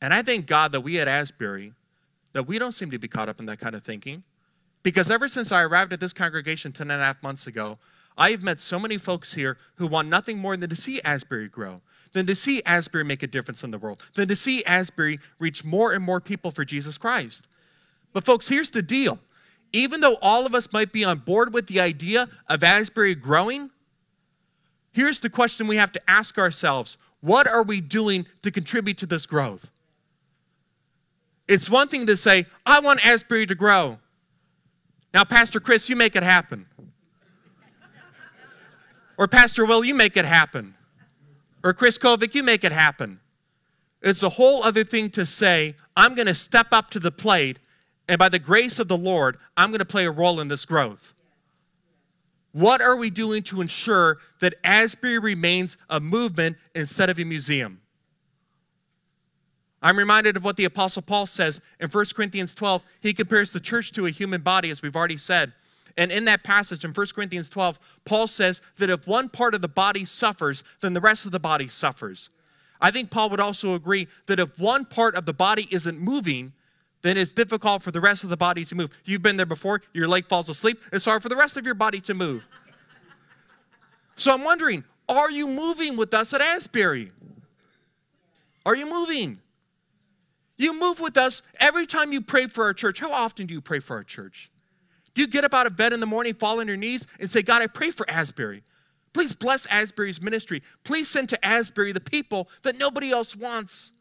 And 0.02 0.13
I 0.13 0.21
thank 0.21 0.47
God 0.47 0.71
that 0.74 0.82
we 0.82 1.00
at 1.00 1.08
Asbury, 1.08 1.74
that 2.34 2.47
we 2.47 2.60
don't 2.60 2.74
seem 2.74 2.91
to 2.91 2.97
be 2.97 3.08
caught 3.08 3.30
up 3.30 3.39
in 3.39 3.45
that 3.45 3.60
kind 3.60 3.76
of 3.76 3.84
thinking. 3.84 4.24
Because 4.84 5.12
ever 5.12 5.28
since 5.28 5.52
I 5.52 5.62
arrived 5.62 5.93
at 5.93 6.00
this 6.00 6.12
congregation 6.12 6.71
10 6.71 6.89
and 6.89 7.02
a 7.02 7.06
half 7.06 7.21
months 7.21 7.45
ago, 7.47 7.78
I 8.17 8.32
have 8.32 8.43
met 8.43 8.60
so 8.60 8.80
many 8.80 8.97
folks 8.97 9.34
here 9.34 9.58
who 9.76 9.88
want 9.88 10.08
nothing 10.08 10.38
more 10.38 10.56
than 10.58 10.69
to 10.69 10.76
see 10.76 11.02
Asbury 11.02 11.47
grow, 11.47 11.82
than 12.13 12.26
to 12.28 12.36
see 12.36 12.62
Asbury 12.65 13.04
make 13.04 13.24
a 13.24 13.28
difference 13.28 13.63
in 13.63 13.71
the 13.71 13.78
world, 13.78 14.04
than 14.15 14.28
to 14.28 14.36
see 14.36 14.63
Asbury 14.65 15.19
reach 15.39 15.63
more 15.63 15.93
and 15.93 16.04
more 16.04 16.19
people 16.19 16.52
for 16.52 16.65
Jesus 16.65 16.97
Christ. 16.97 17.47
But, 18.13 18.26
folks, 18.26 18.47
here's 18.47 18.71
the 18.71 18.82
deal. 18.82 19.19
Even 19.74 20.02
though 20.02 20.15
all 20.15 20.45
of 20.45 20.54
us 20.54 20.71
might 20.74 20.91
be 20.91 21.04
on 21.04 21.19
board 21.19 21.54
with 21.54 21.67
the 21.67 21.80
idea 21.80 22.28
of 22.47 22.63
Asbury 22.63 23.15
growing, 23.15 23.69
here's 24.91 25.21
the 25.21 25.30
question 25.30 25.67
we 25.67 25.78
have 25.78 25.93
to 25.93 26.10
ask 26.10 26.38
ourselves 26.38 26.97
What 27.21 27.47
are 27.47 27.63
we 27.63 27.80
doing 27.80 28.26
to 28.43 28.52
contribute 28.52 28.97
to 28.97 29.06
this 29.06 29.26
growth? 29.26 29.69
It's 31.47 31.69
one 31.69 31.88
thing 31.88 32.06
to 32.08 32.17
say, 32.17 32.45
I 32.65 32.80
want 32.82 33.06
Asbury 33.06 33.45
to 33.45 33.56
grow. 33.56 34.00
Now, 35.13 35.24
Pastor 35.24 35.60
Chris, 35.60 35.89
you 35.89 35.95
make 35.95 36.15
it 36.15 36.24
happen. 36.24 36.65
Or 39.17 39.28
Pastor 39.28 39.65
Will, 39.65 39.84
you 39.84 39.93
make 39.93 40.17
it 40.17 40.26
happen. 40.26 40.76
Or 41.63 41.74
Chris 41.74 41.97
Kovic, 41.97 42.34
you 42.34 42.43
make 42.43 42.63
it 42.63 42.71
happen. 42.71 43.19
It's 44.02 44.24
a 44.24 44.30
whole 44.30 44.63
other 44.63 44.84
thing 44.84 45.12
to 45.12 45.26
say, 45.26 45.76
I'm 45.95 46.15
going 46.15 46.28
to 46.28 46.36
step 46.36 46.67
up 46.71 46.89
to 46.91 47.00
the 47.00 47.12
plate, 47.12 47.60
and 48.08 48.17
by 48.17 48.30
the 48.30 48.39
grace 48.39 48.80
of 48.80 48.88
the 48.88 48.97
Lord, 48.97 49.38
I'm 49.56 49.69
going 49.69 49.80
to 49.80 49.86
play 49.86 50.06
a 50.06 50.12
role 50.12 50.39
in 50.39 50.47
this 50.47 50.65
growth. 50.65 51.13
What 52.52 52.82
are 52.82 52.95
we 52.95 53.10
doing 53.10 53.43
to 53.43 53.62
ensure 53.62 54.17
that 54.39 54.56
Asbury 54.63 55.19
remains 55.19 55.78
a 55.89 56.00
movement 56.00 56.58
instead 56.76 57.10
of 57.10 57.19
a 57.19 57.24
museum? 57.24 57.80
I'm 59.82 59.97
reminded 59.97 60.38
of 60.38 60.43
what 60.43 60.58
the 60.58 60.65
Apostle 60.65 61.02
Paul 61.02 61.26
says 61.26 61.62
in 61.80 61.89
1 61.89 62.06
Corinthians 62.13 62.54
12. 62.54 62.84
He 63.00 63.13
compares 63.13 63.52
the 63.52 63.60
church 63.60 63.91
to 63.93 64.06
a 64.06 64.12
human 64.12 64.41
body, 64.41 64.69
as 64.69 64.82
we've 64.82 64.95
already 64.95 65.17
said. 65.17 65.54
And 65.97 66.12
in 66.12 66.25
that 66.25 66.43
passage 66.43 66.84
in 66.84 66.91
1 66.91 67.08
Corinthians 67.13 67.49
12, 67.49 67.80
Paul 68.06 68.27
says 68.27 68.62
that 68.77 68.89
if 68.89 69.08
one 69.08 69.30
part 69.30 69.54
of 69.54 69.62
the 69.62 69.67
body 69.67 70.06
suffers, 70.06 70.63
then 70.82 70.93
the 70.93 71.01
rest 71.01 71.25
of 71.25 71.32
the 71.32 71.39
body 71.39 71.67
suffers. 71.67 72.30
I 72.80 72.91
think 72.91 73.12
Paul 73.12 73.30
would 73.30 73.39
also 73.39 73.75
agree 73.75 74.08
that 74.25 74.39
if 74.39 74.58
one 74.58 74.86
part 74.86 75.15
of 75.15 75.25
the 75.25 75.34
body 75.34 75.67
isn't 75.71 75.99
moving, 75.99 76.54
then 77.01 77.17
it's 77.17 77.32
difficult 77.32 77.84
for 77.84 77.91
the 77.91 78.01
rest 78.01 78.23
of 78.23 78.30
the 78.30 78.38
body 78.38 78.65
to 78.65 78.75
move. 78.75 78.89
You've 79.06 79.21
been 79.21 79.38
there 79.38 79.45
before, 79.45 79.82
your 79.93 80.08
leg 80.08 80.27
falls 80.27 80.49
asleep, 80.49 80.82
it's 80.91 81.06
hard 81.06 81.21
for 81.21 81.30
the 81.30 81.36
rest 81.36 81.58
of 81.58 81.65
your 81.65 81.75
body 81.75 81.99
to 82.01 82.13
move. 82.13 82.43
So 84.15 84.32
I'm 84.34 84.43
wondering, 84.43 84.84
are 85.10 85.32
you 85.32 85.47
moving 85.47 85.97
with 85.97 86.13
us 86.13 86.34
at 86.34 86.41
Asbury? 86.41 87.12
Are 88.65 88.75
you 88.75 88.86
moving? 88.86 89.39
You 90.58 90.80
move 90.80 90.99
with 90.99 91.17
us 91.17 91.41
every 91.60 91.88
time 91.88 92.13
you 92.13 92.21
pray 92.21 92.45
for 92.45 92.65
our 92.65 92.73
church. 92.73 92.99
How 92.99 93.12
often 93.12 93.47
do 93.47 93.54
you 93.56 93.62
pray 93.62 93.80
for 93.80 93.95
our 93.95 94.04
church? 94.04 94.51
Do 95.13 95.21
you 95.21 95.28
get 95.28 95.43
up 95.43 95.54
out 95.54 95.67
of 95.67 95.76
bed 95.76 95.93
in 95.93 96.00
the 96.00 96.06
morning, 96.06 96.34
fall 96.34 96.60
on 96.60 96.67
your 96.67 96.78
knees, 96.78 97.06
and 97.19 97.30
say, 97.30 97.41
God, 97.41 97.62
I 97.62 97.67
pray 97.67 97.91
for 97.91 98.10
Asbury. 98.10 98.63
Please 99.13 99.36
bless 99.36 99.65
Asbury's 99.65 100.21
ministry. 100.21 100.63
Please 100.84 101.10
send 101.10 101.30
to 101.30 101.45
Asbury 101.45 101.91
the 101.91 102.00
people 102.00 102.47
that 102.63 102.78
nobody 102.78 103.12
else 103.12 103.36
wants. 103.36 103.91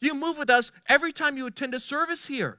You 0.00 0.14
move 0.14 0.38
with 0.38 0.48
us 0.48 0.70
every 0.88 1.12
time 1.12 1.36
you 1.36 1.46
attend 1.46 1.74
a 1.74 1.80
service 1.80 2.26
here. 2.26 2.58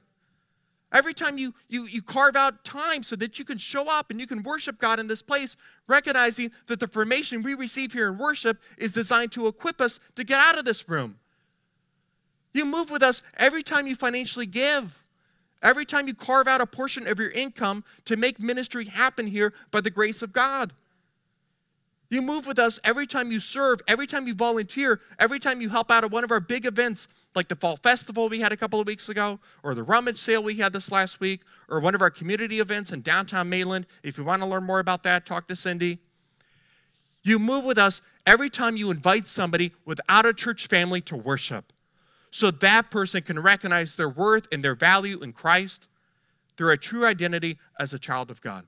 Every 0.92 1.14
time 1.14 1.38
you, 1.38 1.54
you, 1.68 1.86
you 1.86 2.02
carve 2.02 2.36
out 2.36 2.64
time 2.64 3.02
so 3.02 3.16
that 3.16 3.38
you 3.38 3.46
can 3.46 3.56
show 3.56 3.88
up 3.88 4.10
and 4.10 4.20
you 4.20 4.26
can 4.26 4.42
worship 4.42 4.78
God 4.78 5.00
in 5.00 5.06
this 5.08 5.22
place, 5.22 5.56
recognizing 5.88 6.52
that 6.66 6.80
the 6.80 6.86
formation 6.86 7.42
we 7.42 7.54
receive 7.54 7.94
here 7.94 8.08
in 8.08 8.18
worship 8.18 8.58
is 8.76 8.92
designed 8.92 9.32
to 9.32 9.46
equip 9.46 9.80
us 9.80 9.98
to 10.16 10.24
get 10.24 10.38
out 10.38 10.58
of 10.58 10.66
this 10.66 10.86
room. 10.88 11.18
You 12.52 12.66
move 12.66 12.90
with 12.90 13.02
us 13.02 13.22
every 13.38 13.62
time 13.62 13.86
you 13.86 13.96
financially 13.96 14.44
give. 14.44 15.01
Every 15.62 15.84
time 15.84 16.08
you 16.08 16.14
carve 16.14 16.48
out 16.48 16.60
a 16.60 16.66
portion 16.66 17.06
of 17.06 17.18
your 17.18 17.30
income 17.30 17.84
to 18.06 18.16
make 18.16 18.40
ministry 18.40 18.84
happen 18.86 19.26
here 19.26 19.54
by 19.70 19.80
the 19.80 19.90
grace 19.90 20.20
of 20.20 20.32
God. 20.32 20.72
You 22.10 22.20
move 22.20 22.46
with 22.46 22.58
us 22.58 22.78
every 22.84 23.06
time 23.06 23.32
you 23.32 23.40
serve, 23.40 23.80
every 23.88 24.06
time 24.06 24.26
you 24.26 24.34
volunteer, 24.34 25.00
every 25.18 25.38
time 25.38 25.62
you 25.62 25.70
help 25.70 25.90
out 25.90 26.04
at 26.04 26.10
one 26.10 26.24
of 26.24 26.30
our 26.30 26.40
big 26.40 26.66
events, 26.66 27.08
like 27.34 27.48
the 27.48 27.56
Fall 27.56 27.76
Festival 27.76 28.28
we 28.28 28.40
had 28.40 28.52
a 28.52 28.56
couple 28.56 28.80
of 28.80 28.86
weeks 28.86 29.08
ago, 29.08 29.40
or 29.62 29.74
the 29.74 29.82
rummage 29.82 30.18
sale 30.18 30.42
we 30.42 30.56
had 30.56 30.74
this 30.74 30.90
last 30.90 31.20
week, 31.20 31.40
or 31.70 31.80
one 31.80 31.94
of 31.94 32.02
our 32.02 32.10
community 32.10 32.60
events 32.60 32.92
in 32.92 33.00
downtown 33.00 33.48
Maitland. 33.48 33.86
If 34.02 34.18
you 34.18 34.24
want 34.24 34.42
to 34.42 34.46
learn 34.46 34.64
more 34.64 34.80
about 34.80 35.04
that, 35.04 35.24
talk 35.24 35.48
to 35.48 35.56
Cindy. 35.56 36.00
You 37.22 37.38
move 37.38 37.64
with 37.64 37.78
us 37.78 38.02
every 38.26 38.50
time 38.50 38.76
you 38.76 38.90
invite 38.90 39.26
somebody 39.26 39.72
without 39.86 40.26
a 40.26 40.34
church 40.34 40.66
family 40.66 41.00
to 41.02 41.16
worship 41.16 41.72
so 42.32 42.50
that 42.50 42.90
person 42.90 43.22
can 43.22 43.38
recognize 43.38 43.94
their 43.94 44.08
worth 44.08 44.48
and 44.50 44.64
their 44.64 44.74
value 44.74 45.22
in 45.22 45.32
Christ 45.32 45.86
through 46.56 46.72
a 46.72 46.78
true 46.78 47.04
identity 47.04 47.58
as 47.78 47.92
a 47.92 47.98
child 47.98 48.30
of 48.30 48.40
God. 48.40 48.64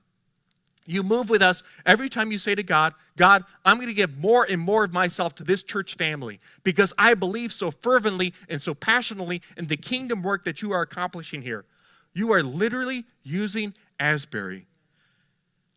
You 0.85 1.01
move 1.01 1.29
with 1.31 1.41
us 1.41 1.63
every 1.83 2.07
time 2.07 2.31
you 2.31 2.37
say 2.37 2.53
to 2.53 2.61
God, 2.61 2.93
God, 3.17 3.43
I'm 3.65 3.77
going 3.77 3.87
to 3.87 3.93
give 3.93 4.19
more 4.19 4.45
and 4.47 4.61
more 4.61 4.83
of 4.83 4.93
myself 4.93 5.33
to 5.35 5.43
this 5.43 5.63
church 5.63 5.95
family 5.95 6.39
because 6.63 6.93
I 6.99 7.15
believe 7.15 7.51
so 7.51 7.71
fervently 7.71 8.35
and 8.49 8.61
so 8.61 8.75
passionately 8.75 9.41
in 9.57 9.65
the 9.65 9.77
kingdom 9.77 10.21
work 10.21 10.45
that 10.45 10.61
you 10.61 10.71
are 10.71 10.83
accomplishing 10.83 11.41
here. 11.41 11.65
You 12.13 12.33
are 12.33 12.43
literally 12.43 13.03
using 13.23 13.73
Asbury 13.99 14.67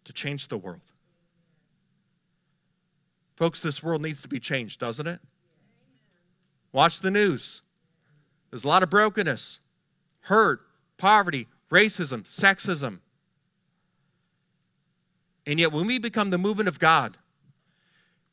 to 0.05 0.12
change 0.12 0.48
the 0.48 0.59
world. 0.59 0.83
Folks, 3.37 3.61
this 3.61 3.83
world 3.83 4.03
needs 4.03 4.20
to 4.20 4.29
be 4.29 4.40
changed, 4.40 4.79
doesn't 4.79 5.07
it? 5.07 5.20
Watch 6.72 7.01
the 7.01 7.11
news. 7.11 7.62
There's 8.50 8.64
a 8.64 8.68
lot 8.68 8.82
of 8.82 8.90
brokenness, 8.90 9.61
hurt, 10.22 10.61
poverty, 10.96 11.46
racism, 11.70 12.24
sexism. 12.28 12.98
And 15.46 15.58
yet, 15.58 15.72
when 15.72 15.87
we 15.87 15.98
become 15.98 16.30
the 16.30 16.38
movement 16.38 16.68
of 16.68 16.78
God, 16.78 17.16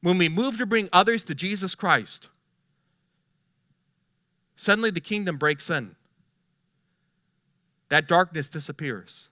when 0.01 0.17
we 0.17 0.29
move 0.29 0.57
to 0.57 0.65
bring 0.65 0.89
others 0.93 1.23
to 1.25 1.35
Jesus 1.35 1.75
Christ, 1.75 2.29
suddenly 4.55 4.91
the 4.91 4.99
kingdom 4.99 5.37
breaks 5.37 5.69
in. 5.69 5.95
That 7.89 8.07
darkness 8.07 8.49
disappears, 8.49 9.29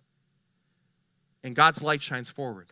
and 1.44 1.56
God's 1.56 1.82
light 1.82 2.02
shines 2.02 2.30
forward. 2.30 2.68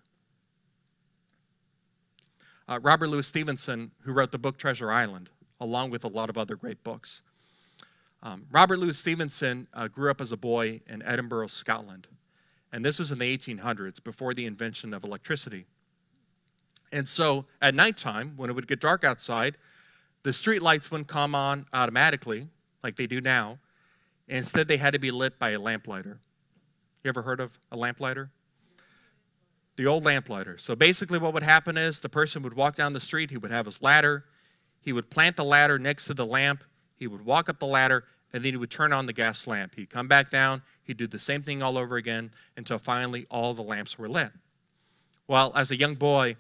Uh, 2.67 2.79
Robert 2.79 3.07
Louis 3.07 3.27
Stevenson, 3.27 3.91
who 4.03 4.13
wrote 4.13 4.31
the 4.31 4.37
book 4.37 4.57
Treasure 4.57 4.91
Island, 4.91 5.29
along 5.59 5.89
with 5.89 6.03
a 6.03 6.07
lot 6.07 6.29
of 6.29 6.37
other 6.37 6.55
great 6.55 6.83
books, 6.83 7.21
um, 8.23 8.45
Robert 8.51 8.77
Louis 8.77 8.97
Stevenson 8.97 9.67
uh, 9.73 9.87
grew 9.87 10.11
up 10.11 10.21
as 10.21 10.31
a 10.31 10.37
boy 10.37 10.81
in 10.87 11.01
Edinburgh, 11.01 11.47
Scotland. 11.47 12.07
And 12.71 12.85
this 12.85 12.99
was 12.99 13.11
in 13.11 13.19
the 13.19 13.37
1800s, 13.37 14.01
before 14.03 14.33
the 14.33 14.45
invention 14.45 14.93
of 14.93 15.03
electricity. 15.03 15.65
And 16.91 17.07
so 17.07 17.45
at 17.61 17.73
nighttime, 17.73 18.33
when 18.37 18.49
it 18.49 18.53
would 18.53 18.67
get 18.67 18.79
dark 18.79 19.03
outside, 19.03 19.57
the 20.23 20.33
street 20.33 20.61
lights 20.61 20.91
wouldn't 20.91 21.07
come 21.07 21.33
on 21.33 21.65
automatically 21.73 22.47
like 22.83 22.95
they 22.95 23.07
do 23.07 23.21
now. 23.21 23.57
Instead, 24.27 24.67
they 24.67 24.77
had 24.77 24.93
to 24.93 24.99
be 24.99 25.11
lit 25.11 25.39
by 25.39 25.51
a 25.51 25.59
lamplighter. 25.59 26.19
You 27.03 27.09
ever 27.09 27.23
heard 27.23 27.39
of 27.39 27.57
a 27.71 27.75
lamplighter? 27.75 28.29
The 29.77 29.87
old 29.87 30.05
lamplighter. 30.05 30.57
So 30.57 30.75
basically, 30.75 31.17
what 31.17 31.33
would 31.33 31.43
happen 31.43 31.77
is 31.77 31.99
the 31.99 32.09
person 32.09 32.43
would 32.43 32.53
walk 32.53 32.75
down 32.75 32.93
the 32.93 32.99
street, 32.99 33.31
he 33.31 33.37
would 33.37 33.51
have 33.51 33.65
his 33.65 33.81
ladder, 33.81 34.25
he 34.79 34.93
would 34.93 35.09
plant 35.09 35.37
the 35.37 35.43
ladder 35.43 35.79
next 35.79 36.05
to 36.05 36.13
the 36.13 36.25
lamp, 36.25 36.63
he 37.01 37.07
would 37.07 37.25
walk 37.25 37.49
up 37.49 37.57
the 37.57 37.65
ladder, 37.65 38.03
and 38.31 38.45
then 38.45 38.53
he 38.53 38.57
would 38.57 38.69
turn 38.69 38.93
on 38.93 39.07
the 39.07 39.11
gas 39.11 39.47
lamp. 39.47 39.73
He'd 39.75 39.89
come 39.89 40.07
back 40.07 40.29
down, 40.29 40.61
he'd 40.83 40.97
do 40.97 41.07
the 41.07 41.17
same 41.17 41.41
thing 41.41 41.63
all 41.63 41.79
over 41.79 41.95
again 41.95 42.29
until 42.57 42.77
finally 42.77 43.25
all 43.31 43.55
the 43.55 43.63
lamps 43.63 43.97
were 43.97 44.07
lit. 44.07 44.31
Well, 45.27 45.51
as 45.55 45.71
a 45.71 45.75
young 45.75 45.95
boy, 45.95 46.35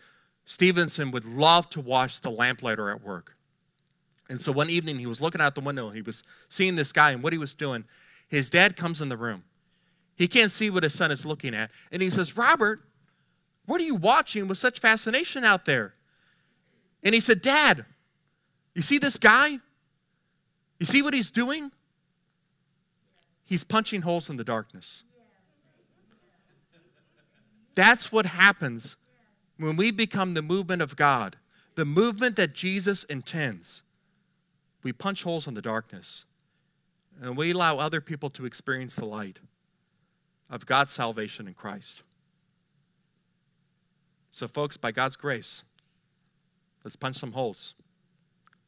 Stevenson 0.45 1.09
would 1.09 1.25
love 1.25 1.67
to 1.71 1.81
watch 1.81 2.21
the 2.21 2.29
lamplighter 2.29 2.91
at 2.91 3.01
work. 3.01 3.35
And 4.29 4.39
so 4.39 4.51
one 4.51 4.69
evening 4.69 4.99
he 4.99 5.07
was 5.07 5.19
looking 5.19 5.41
out 5.41 5.55
the 5.55 5.61
window, 5.61 5.89
he 5.89 6.03
was 6.03 6.21
seeing 6.47 6.75
this 6.75 6.93
guy 6.93 7.09
and 7.09 7.23
what 7.23 7.33
he 7.33 7.39
was 7.39 7.55
doing. 7.55 7.83
His 8.27 8.47
dad 8.47 8.77
comes 8.77 9.01
in 9.01 9.09
the 9.09 9.17
room. 9.17 9.43
He 10.15 10.27
can't 10.27 10.51
see 10.51 10.69
what 10.69 10.83
his 10.83 10.93
son 10.93 11.09
is 11.09 11.25
looking 11.25 11.55
at. 11.55 11.71
And 11.91 12.03
he 12.03 12.11
says, 12.11 12.37
Robert, 12.37 12.83
what 13.65 13.81
are 13.81 13.85
you 13.85 13.95
watching 13.95 14.47
with 14.47 14.59
such 14.59 14.79
fascination 14.79 15.43
out 15.43 15.65
there? 15.65 15.95
And 17.01 17.15
he 17.15 17.19
said, 17.19 17.41
Dad, 17.41 17.83
you 18.75 18.83
see 18.83 18.99
this 18.99 19.17
guy? 19.17 19.57
You 20.81 20.87
see 20.87 21.03
what 21.03 21.13
he's 21.13 21.29
doing? 21.29 21.71
He's 23.43 23.63
punching 23.63 24.01
holes 24.01 24.31
in 24.31 24.37
the 24.37 24.43
darkness. 24.43 25.03
That's 27.75 28.11
what 28.11 28.25
happens 28.25 28.95
when 29.59 29.75
we 29.75 29.91
become 29.91 30.33
the 30.33 30.41
movement 30.41 30.81
of 30.81 30.95
God, 30.95 31.37
the 31.75 31.85
movement 31.85 32.35
that 32.37 32.55
Jesus 32.55 33.03
intends. 33.03 33.83
We 34.81 34.91
punch 34.91 35.21
holes 35.21 35.45
in 35.45 35.53
the 35.53 35.61
darkness 35.61 36.25
and 37.21 37.37
we 37.37 37.51
allow 37.51 37.77
other 37.77 38.01
people 38.01 38.31
to 38.31 38.47
experience 38.47 38.95
the 38.95 39.05
light 39.05 39.37
of 40.49 40.65
God's 40.65 40.93
salvation 40.93 41.47
in 41.47 41.53
Christ. 41.53 42.01
So, 44.31 44.47
folks, 44.47 44.77
by 44.77 44.91
God's 44.91 45.15
grace, 45.15 45.61
let's 46.83 46.95
punch 46.95 47.17
some 47.17 47.33
holes. 47.33 47.75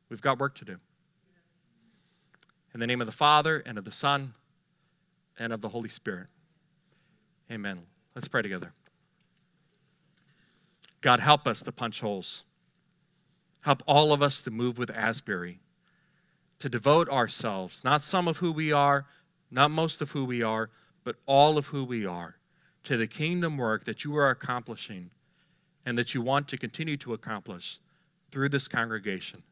We've 0.10 0.22
got 0.22 0.38
work 0.38 0.54
to 0.58 0.66
do. 0.66 0.78
In 2.74 2.80
the 2.80 2.88
name 2.88 3.02
of 3.02 3.08
the 3.08 3.14
Father, 3.14 3.62
and 3.66 3.78
of 3.78 3.86
the 3.86 3.92
Son, 3.92 4.34
and 5.38 5.54
of 5.54 5.62
the 5.62 5.70
Holy 5.70 5.90
Spirit. 5.90 6.28
Amen. 7.52 7.84
Let's 8.16 8.28
pray 8.28 8.42
together. 8.42 8.74
God, 11.02 11.20
help 11.20 11.48
us 11.48 11.62
to 11.64 11.72
punch 11.72 12.00
holes. 12.02 12.44
Help 13.62 13.84
all 13.86 14.12
of 14.12 14.22
us 14.22 14.42
to 14.42 14.52
move 14.52 14.78
with 14.78 14.90
Asbury, 14.90 15.60
to 16.60 16.68
devote 16.68 17.08
ourselves, 17.10 17.84
not 17.84 18.04
some 18.04 18.28
of 18.28 18.38
who 18.38 18.52
we 18.52 18.72
are, 18.72 19.06
not 19.52 19.70
most 19.70 20.02
of 20.02 20.12
who 20.12 20.26
we 20.26 20.42
are, 20.42 20.70
but 21.04 21.18
all 21.26 21.58
of 21.58 21.68
who 21.68 21.84
we 21.84 22.06
are, 22.06 22.38
to 22.86 22.98
the 22.98 23.08
kingdom 23.08 23.58
work 23.58 23.86
that 23.86 24.04
you 24.04 24.16
are 24.16 24.30
accomplishing 24.30 25.12
and 25.86 25.98
that 25.98 26.14
you 26.14 26.22
want 26.22 26.48
to 26.48 26.58
continue 26.58 26.98
to 26.98 27.14
accomplish 27.14 27.80
through 28.32 28.50
this 28.50 28.68
congregation. 28.68 29.44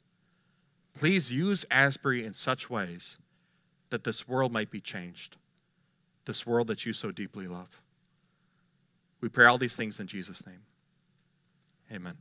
Please 0.98 1.32
use 1.32 1.66
Asbury 1.72 2.26
in 2.26 2.34
such 2.34 2.70
ways 2.70 3.18
that 3.90 4.04
this 4.04 4.28
world 4.28 4.52
might 4.52 4.72
be 4.72 4.82
changed, 4.82 5.38
this 6.26 6.46
world 6.46 6.68
that 6.68 6.86
you 6.86 6.94
so 6.94 7.12
deeply 7.12 7.48
love. 7.48 7.82
We 9.20 9.30
pray 9.30 9.46
all 9.46 9.58
these 9.58 9.76
things 9.76 10.00
in 10.00 10.08
Jesus' 10.08 10.46
name. 10.46 10.62
Amen. 11.92 12.16